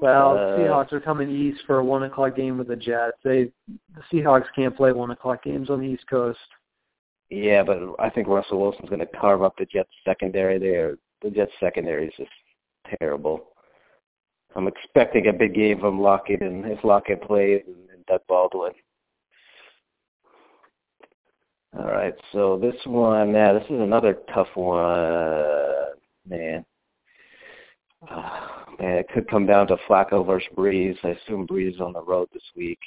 Well, 0.00 0.32
Uh, 0.32 0.58
Seahawks 0.58 0.92
are 0.92 1.00
coming 1.00 1.30
east 1.30 1.60
for 1.66 1.78
a 1.78 1.84
one 1.84 2.04
o'clock 2.04 2.34
game 2.36 2.58
with 2.58 2.68
the 2.68 2.76
Jets. 2.76 3.18
They 3.22 3.52
the 3.94 4.02
Seahawks 4.12 4.46
can't 4.54 4.76
play 4.76 4.92
one 4.92 5.10
o'clock 5.10 5.42
games 5.42 5.68
on 5.70 5.80
the 5.80 5.86
East 5.86 6.06
Coast. 6.08 6.38
Yeah, 7.28 7.62
but 7.62 7.78
I 7.98 8.10
think 8.10 8.26
Russell 8.26 8.60
Wilson's 8.60 8.88
going 8.88 9.00
to 9.00 9.06
carve 9.06 9.42
up 9.42 9.54
the 9.56 9.66
Jets 9.66 9.90
secondary 10.04 10.58
there. 10.58 10.96
The 11.22 11.30
Jets 11.30 11.52
secondary 11.60 12.08
is 12.08 12.14
just 12.16 12.30
terrible. 12.98 13.46
I'm 14.56 14.66
expecting 14.66 15.28
a 15.28 15.32
big 15.32 15.54
game 15.54 15.78
from 15.78 16.00
Lockett 16.00 16.40
and 16.42 16.64
if 16.66 16.82
Lockett 16.82 17.22
plays 17.22 17.62
and, 17.66 17.76
and 17.90 18.04
Doug 18.06 18.22
Baldwin. 18.26 18.72
All 21.78 21.86
right, 21.86 22.14
so 22.32 22.58
this 22.58 22.74
one, 22.84 23.32
yeah, 23.32 23.52
this 23.52 23.62
is 23.70 23.80
another 23.80 24.18
tough 24.34 24.48
one, 24.54 25.94
man. 26.26 26.64
Uh, 28.10 28.59
man, 28.80 28.96
it 28.96 29.08
could 29.12 29.28
come 29.28 29.46
down 29.46 29.66
to 29.68 29.76
Flacco 29.88 30.24
versus 30.26 30.48
Brees. 30.56 30.96
I 31.04 31.10
assume 31.10 31.46
Brees 31.46 31.74
is 31.74 31.80
on 31.80 31.92
the 31.92 32.02
road 32.02 32.28
this 32.32 32.42
week. 32.56 32.78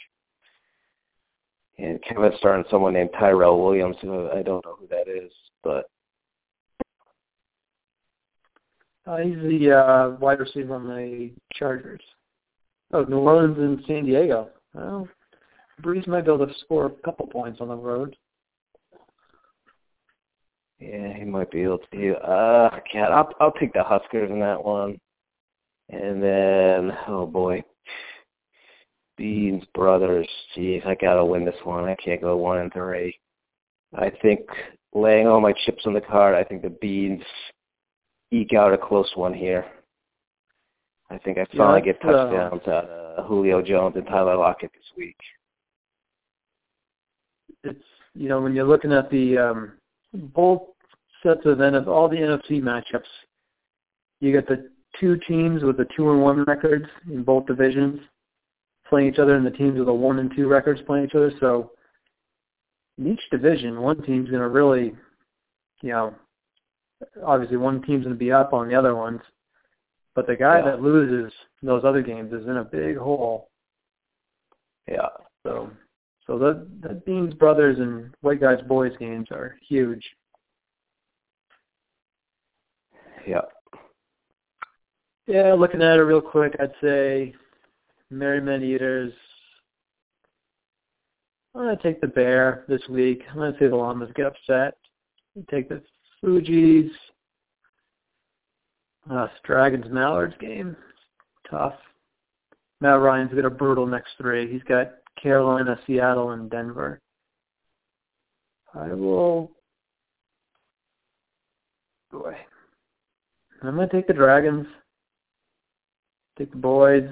And 1.77 1.99
Kevin's 2.03 2.35
starting 2.37 2.65
someone 2.69 2.93
named 2.93 3.09
Tyrell 3.17 3.63
Williams, 3.63 3.95
who 4.01 4.29
I 4.29 4.41
don't 4.41 4.63
know 4.65 4.75
who 4.79 4.87
that 4.87 5.07
is, 5.07 5.31
but 5.63 5.85
Uh, 9.05 9.17
he's 9.17 9.35
the 9.35 9.71
uh, 9.71 10.09
wide 10.21 10.39
receiver 10.39 10.75
on 10.75 10.87
the 10.87 11.29
Chargers. 11.53 11.99
Oh, 12.93 13.03
New 13.03 13.17
Orleans 13.17 13.57
and 13.57 13.83
San 13.85 14.05
Diego. 14.05 14.49
Well, 14.73 15.09
Brees 15.81 16.07
might 16.07 16.25
be 16.25 16.31
able 16.31 16.47
to 16.47 16.53
score 16.61 16.85
a 16.85 16.89
couple 17.03 17.27
points 17.27 17.59
on 17.59 17.67
the 17.67 17.75
road. 17.75 18.15
yeah, 20.79 21.13
he 21.13 21.25
might 21.25 21.51
be 21.51 21.63
able 21.63 21.79
to. 21.91 22.13
Uh, 22.15 22.79
God, 22.93 23.11
I'll 23.11 23.29
I'll 23.41 23.51
take 23.53 23.73
the 23.73 23.83
Huskers 23.83 24.31
in 24.31 24.39
that 24.39 24.63
one. 24.63 24.97
And 25.89 26.23
then, 26.23 26.97
oh 27.07 27.25
boy, 27.25 27.63
Beans 29.17 29.63
Brothers. 29.73 30.27
Jeez, 30.55 30.85
I 30.85 30.95
gotta 30.95 31.23
win 31.23 31.45
this 31.45 31.55
one. 31.63 31.85
I 31.85 31.95
can't 31.95 32.21
go 32.21 32.37
one 32.37 32.59
and 32.59 32.73
three. 32.73 33.17
I 33.95 34.11
think 34.21 34.41
laying 34.93 35.27
all 35.27 35.41
my 35.41 35.53
chips 35.65 35.83
on 35.85 35.93
the 35.93 36.01
card. 36.01 36.35
I 36.35 36.43
think 36.43 36.61
the 36.61 36.69
Beans 36.69 37.21
eke 38.31 38.53
out 38.53 38.73
a 38.73 38.77
close 38.77 39.11
one 39.15 39.33
here. 39.33 39.65
I 41.09 41.17
think 41.19 41.37
I 41.37 41.45
finally 41.55 41.81
Yeah, 41.85 41.93
get 41.93 42.05
uh, 42.05 42.11
touchdowns 42.11 42.67
out 42.67 42.85
of 42.85 43.25
Julio 43.27 43.61
Jones 43.61 43.95
and 43.95 44.05
Tyler 44.07 44.35
Lockett 44.35 44.71
this 44.73 44.97
week. 44.97 45.17
It's 47.63 47.83
you 48.15 48.29
know 48.29 48.41
when 48.41 48.55
you're 48.55 48.67
looking 48.67 48.91
at 48.91 49.09
the 49.11 49.37
um, 49.37 49.73
both 50.13 50.63
sets 51.21 51.45
of 51.45 51.59
NF, 51.59 51.87
all 51.87 52.09
the 52.09 52.17
NFC 52.17 52.61
matchups, 52.61 53.03
you 54.19 54.33
got 54.33 54.47
the 54.47 54.69
two 54.99 55.17
teams 55.27 55.63
with 55.63 55.77
the 55.77 55.87
two 55.95 56.11
and 56.11 56.21
one 56.21 56.43
records 56.43 56.85
in 57.11 57.23
both 57.23 57.45
divisions 57.45 57.99
playing 58.89 59.11
each 59.11 59.19
other, 59.19 59.35
and 59.35 59.45
the 59.45 59.51
teams 59.51 59.77
with 59.77 59.87
the 59.87 59.93
one 59.93 60.19
and 60.19 60.31
two 60.35 60.47
records 60.47 60.81
playing 60.85 61.05
each 61.05 61.15
other. 61.15 61.31
So 61.39 61.71
in 62.97 63.07
each 63.11 63.21
division, 63.31 63.81
one 63.81 64.01
team's 64.03 64.29
going 64.29 64.41
to 64.41 64.49
really, 64.49 64.93
you 65.81 65.89
know, 65.89 66.13
obviously 67.25 67.57
one 67.57 67.81
team's 67.81 68.03
going 68.03 68.15
to 68.15 68.19
be 68.19 68.31
up 68.31 68.53
on 68.53 68.67
the 68.67 68.75
other 68.75 68.95
ones, 68.95 69.21
but 70.15 70.27
the 70.27 70.35
guy 70.35 70.59
Yeah. 70.59 70.65
that 70.65 70.81
loses 70.81 71.33
those 71.61 71.83
other 71.83 72.01
games 72.01 72.31
is 72.33 72.47
in 72.47 72.57
a 72.57 72.63
big 72.63 72.97
hole. 72.97 73.49
Yeah. 74.87 75.09
So, 75.43 75.71
so 76.27 76.37
the 76.37 76.67
the 76.81 76.95
Beans 77.05 77.33
brothers 77.33 77.79
and 77.79 78.13
White 78.21 78.41
Guys 78.41 78.61
boys 78.67 78.93
games 78.99 79.27
are 79.31 79.55
huge. 79.67 80.03
Yeah. 83.27 83.41
Yeah, 85.27 85.53
looking 85.53 85.81
at 85.81 85.97
it 85.97 86.03
real 86.03 86.21
quick, 86.21 86.55
I'd 86.59 86.73
say 86.81 87.33
Merryman 88.09 88.63
Eaters. 88.63 89.13
I'm 91.55 91.61
gonna 91.61 91.77
take 91.81 92.01
the 92.01 92.07
Bear 92.07 92.65
this 92.67 92.81
week. 92.89 93.21
I'm 93.29 93.37
gonna 93.37 93.55
say 93.59 93.67
the 93.67 93.75
Llamas 93.75 94.11
get 94.15 94.25
upset. 94.25 94.75
Take 95.49 95.69
the 95.69 95.81
Fuji's. 96.19 96.91
Uh, 99.09 99.27
Dragons 99.43 99.85
Mallards 99.89 100.35
game. 100.39 100.75
Tough. 101.49 101.75
Matt 102.81 102.99
Ryan's 102.99 103.33
got 103.33 103.45
a 103.45 103.49
brutal 103.49 103.85
next 103.85 104.11
three. 104.17 104.51
He's 104.51 104.63
got 104.63 104.91
Carolina, 105.21 105.79
Seattle, 105.85 106.31
and 106.31 106.49
Denver. 106.49 106.99
I 108.73 108.87
will. 108.87 109.51
Boy. 112.11 112.35
I'm 113.61 113.75
gonna 113.75 113.87
take 113.87 114.07
the 114.07 114.13
Dragons. 114.13 114.67
Take 116.37 116.51
the 116.51 116.57
boys, 116.57 117.09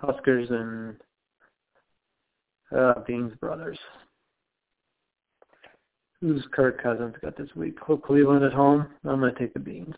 Huskers, 0.00 0.48
and 0.50 0.96
uh, 2.76 3.00
Beans 3.06 3.32
Brothers. 3.40 3.78
Who's 6.20 6.44
Kirk 6.52 6.82
Cousins 6.82 7.14
got 7.22 7.36
this 7.36 7.54
week? 7.54 7.76
Oh, 7.88 7.96
Cleveland 7.96 8.44
at 8.44 8.52
home. 8.52 8.88
I'm 9.04 9.20
going 9.20 9.32
to 9.32 9.38
take 9.38 9.54
the 9.54 9.60
Beans. 9.60 9.94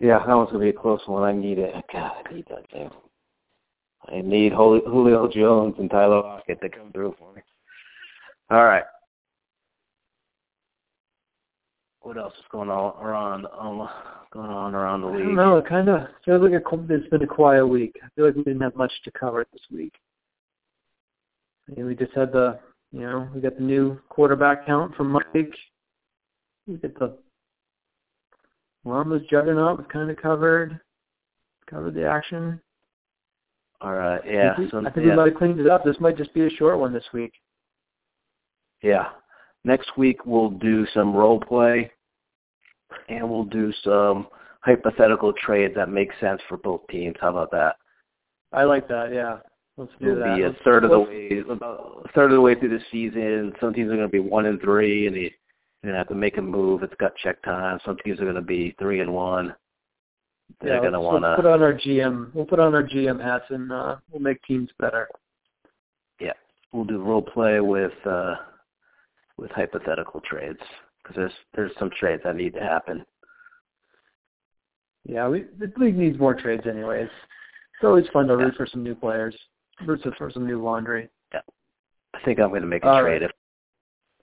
Yeah, 0.00 0.24
that 0.24 0.32
one's 0.34 0.52
gonna 0.52 0.62
be 0.62 0.70
a 0.70 0.72
close 0.72 1.00
one. 1.06 1.24
I 1.24 1.32
need 1.32 1.58
it. 1.58 1.74
God, 1.92 2.12
I 2.24 2.32
need 2.32 2.46
that 2.50 2.70
thing. 2.70 2.90
I 4.08 4.20
need 4.20 4.52
Jul- 4.52 4.80
Julio 4.86 5.28
Jones 5.28 5.74
and 5.78 5.90
Tyler 5.90 6.22
Lockett 6.22 6.60
to 6.60 6.68
come 6.68 6.92
through 6.92 7.16
for 7.18 7.32
me. 7.34 7.42
All 8.50 8.64
right. 8.64 8.84
What 12.08 12.16
else 12.16 12.32
is 12.38 12.44
going 12.50 12.70
on 12.70 12.94
around 13.04 13.46
um, 13.60 13.86
going 14.32 14.48
on 14.48 14.74
around 14.74 15.02
the 15.02 15.08
I 15.08 15.12
don't 15.12 15.26
league? 15.26 15.36
know. 15.36 15.58
It 15.58 15.68
kind 15.68 15.90
of 15.90 16.06
feels 16.24 16.40
like 16.40 16.52
a, 16.52 16.94
it's 16.94 17.08
been 17.10 17.22
a 17.22 17.26
quiet 17.26 17.66
week. 17.66 17.96
I 18.02 18.08
feel 18.16 18.24
like 18.24 18.34
we 18.34 18.44
didn't 18.44 18.62
have 18.62 18.74
much 18.76 18.92
to 19.04 19.10
cover 19.10 19.44
this 19.52 19.60
week. 19.70 19.92
And 21.76 21.84
we 21.84 21.94
just 21.94 22.14
had 22.14 22.32
the, 22.32 22.58
you 22.92 23.00
know, 23.00 23.28
we 23.34 23.42
got 23.42 23.56
the 23.58 23.62
new 23.62 24.00
quarterback 24.08 24.64
count 24.64 24.94
from 24.94 25.10
Mike. 25.10 25.26
We 26.66 26.76
got 26.78 26.98
the 26.98 27.18
Llamas 28.86 29.20
juggernaut 29.30 29.76
was 29.76 29.86
kind 29.92 30.10
of 30.10 30.16
covered. 30.16 30.80
Covered 31.68 31.92
the 31.92 32.08
action. 32.08 32.58
All 33.82 33.92
right. 33.92 34.22
Yeah. 34.26 34.52
I 34.54 34.56
think, 34.56 34.70
So 34.70 34.78
I 34.78 34.84
think 34.90 35.04
yeah, 35.04 35.10
we 35.10 35.16
might 35.16 35.28
have 35.28 35.36
cleaned 35.36 35.60
it 35.60 35.66
up. 35.68 35.84
This 35.84 36.00
might 36.00 36.16
just 36.16 36.32
be 36.32 36.46
a 36.46 36.50
short 36.56 36.78
one 36.78 36.94
this 36.94 37.04
week. 37.12 37.34
yeah. 38.82 39.08
Next 39.64 39.98
week 39.98 40.24
we'll 40.24 40.48
do 40.50 40.86
some 40.94 41.14
role 41.14 41.38
play, 41.38 41.90
and 43.08 43.28
we'll 43.28 43.44
do 43.44 43.72
some 43.84 44.28
hypothetical 44.60 45.32
trades 45.32 45.74
that 45.76 45.88
make 45.88 46.10
sense 46.20 46.40
for 46.48 46.56
both 46.56 46.80
teams. 46.88 47.16
How 47.20 47.30
about 47.30 47.50
that? 47.52 47.76
I 48.52 48.64
like 48.64 48.88
that. 48.88 49.12
Yeah, 49.12 49.38
Let's 49.76 49.92
do 50.00 50.10
It'll 50.12 50.24
that. 50.24 50.36
be 50.36 50.42
a 50.42 50.48
Let's- 50.48 50.60
third 50.64 50.84
of 50.84 50.90
the 50.90 50.98
way, 51.00 51.38
about 51.48 52.02
a 52.04 52.08
third 52.12 52.30
of 52.32 52.36
the 52.36 52.40
way 52.40 52.54
through 52.56 52.70
the 52.70 52.84
season. 52.90 53.54
Some 53.60 53.72
teams 53.72 53.90
are 53.90 53.96
going 53.96 54.08
to 54.08 54.12
be 54.12 54.18
one 54.18 54.46
and 54.46 54.60
three, 54.60 55.06
and 55.06 55.14
they, 55.14 55.32
they're 55.82 55.92
going 55.92 55.94
to 55.94 55.98
have 55.98 56.08
to 56.08 56.14
make 56.14 56.36
a 56.36 56.42
move. 56.42 56.82
It's 56.82 56.94
gut 56.98 57.14
check 57.22 57.40
time. 57.42 57.78
Some 57.84 57.96
teams 58.04 58.18
are 58.20 58.24
going 58.24 58.34
to 58.34 58.40
be 58.42 58.74
three 58.80 59.00
and 59.00 59.14
one. 59.14 59.54
They're 60.60 60.74
yeah, 60.76 60.80
going 60.80 60.94
to 60.94 61.00
want 61.00 61.22
to. 61.24 61.36
put 61.36 61.46
on 61.46 61.62
our 61.62 61.74
GM. 61.74 62.34
We'll 62.34 62.46
put 62.46 62.58
on 62.58 62.74
our 62.74 62.82
GM 62.82 63.22
hats 63.22 63.44
and 63.50 63.70
uh, 63.70 63.96
we'll 64.10 64.20
make 64.22 64.42
teams 64.44 64.70
better. 64.80 65.06
Yeah, 66.20 66.32
we'll 66.72 66.84
do 66.86 66.98
role 67.00 67.22
play 67.22 67.60
with 67.60 67.92
uh, 68.04 68.34
with 69.36 69.50
hypothetical 69.52 70.20
trades 70.28 70.58
because 71.08 71.16
there's 71.16 71.32
there's 71.54 71.72
some 71.78 71.90
trades 71.98 72.22
that 72.24 72.36
need 72.36 72.54
to 72.54 72.60
happen. 72.60 73.04
Yeah, 75.04 75.28
we 75.28 75.46
the 75.58 75.72
league 75.76 75.96
needs 75.96 76.18
more 76.18 76.34
trades 76.34 76.66
anyways. 76.66 77.08
It's 77.08 77.84
always 77.84 78.06
fun 78.12 78.26
to 78.28 78.34
Yeah. 78.34 78.40
root 78.44 78.54
for 78.56 78.66
some 78.66 78.82
new 78.82 78.94
players, 78.94 79.36
root 79.86 80.00
for 80.18 80.30
some 80.30 80.46
new 80.46 80.62
laundry. 80.62 81.08
Yeah. 81.32 81.40
I 82.14 82.20
think 82.24 82.38
I'm 82.40 82.50
going 82.50 82.62
to 82.62 82.66
make 82.68 82.84
a 82.84 82.88
All 82.88 83.00
trade 83.02 83.22
right. 83.22 83.30
if 83.30 83.30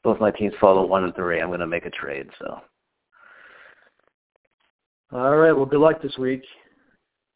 both 0.04 0.19
my 0.19 0.32
teams 0.32 0.54
fall 0.60 0.82
to 0.82 0.88
one 0.88 1.04
and 1.04 1.15
three. 1.15 1.41
I'm 1.41 1.48
going 1.48 1.60
to 1.60 1.67
make 1.67 1.86
a 1.86 1.89
trade. 1.91 2.30
So 2.39 2.62
All 5.12 5.36
right. 5.38 5.54
Well, 5.54 5.65
good 5.65 5.80
luck 5.80 6.02
this 6.02 6.17
week. 6.17 6.43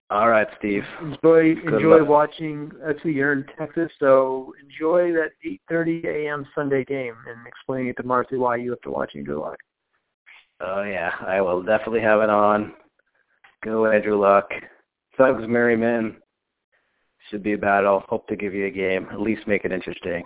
All 0.09 0.29
right, 0.29 0.47
Steve. 0.57 0.83
Enjoy 1.01 1.55
Good 1.55 1.73
enjoy 1.73 1.99
luck. 1.99 2.09
watching. 2.09 2.71
Uh, 2.83 2.89
Actually, 2.89 3.13
you're 3.13 3.33
in 3.33 3.45
Texas, 3.57 3.91
so 3.99 4.53
enjoy 4.63 5.11
that 5.13 5.31
8:30 5.45 6.05
a.m. 6.05 6.47
Sunday 6.55 6.83
game 6.83 7.15
and 7.27 7.45
explaining 7.47 7.87
it 7.87 7.97
to 7.97 8.03
Marcy 8.03 8.37
why 8.37 8.55
you 8.55 8.71
have 8.71 8.81
to 8.81 8.91
watch. 8.91 9.13
Good 9.13 9.37
luck. 9.37 9.57
Oh 10.61 10.83
yeah, 10.83 11.11
I 11.25 11.41
will 11.41 11.61
definitely 11.61 12.01
have 12.01 12.21
it 12.21 12.29
on. 12.29 12.73
Go 13.63 13.85
Andrew 13.85 14.19
Luck. 14.19 14.49
Thugs 15.17 15.43
Merriman. 15.47 16.17
Should 17.29 17.43
be 17.43 17.53
a 17.53 17.57
battle. 17.57 18.03
Hope 18.07 18.27
to 18.27 18.35
give 18.35 18.53
you 18.53 18.65
a 18.65 18.71
game. 18.71 19.07
At 19.11 19.21
least 19.21 19.47
make 19.47 19.63
it 19.65 19.71
interesting. 19.71 20.23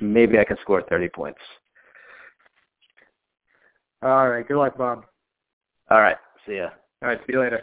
Maybe 0.00 0.38
I 0.38 0.44
can 0.44 0.56
score 0.62 0.82
30 0.82 1.08
points. 1.10 1.38
All 4.02 4.28
right. 4.28 4.46
Good 4.46 4.56
luck, 4.58 4.76
Bob. 4.76 5.04
All 5.90 6.00
right. 6.00 6.16
See 6.46 6.56
ya. 6.56 6.70
All 7.02 7.08
right. 7.08 7.18
See 7.26 7.34
you 7.34 7.40
later. 7.40 7.62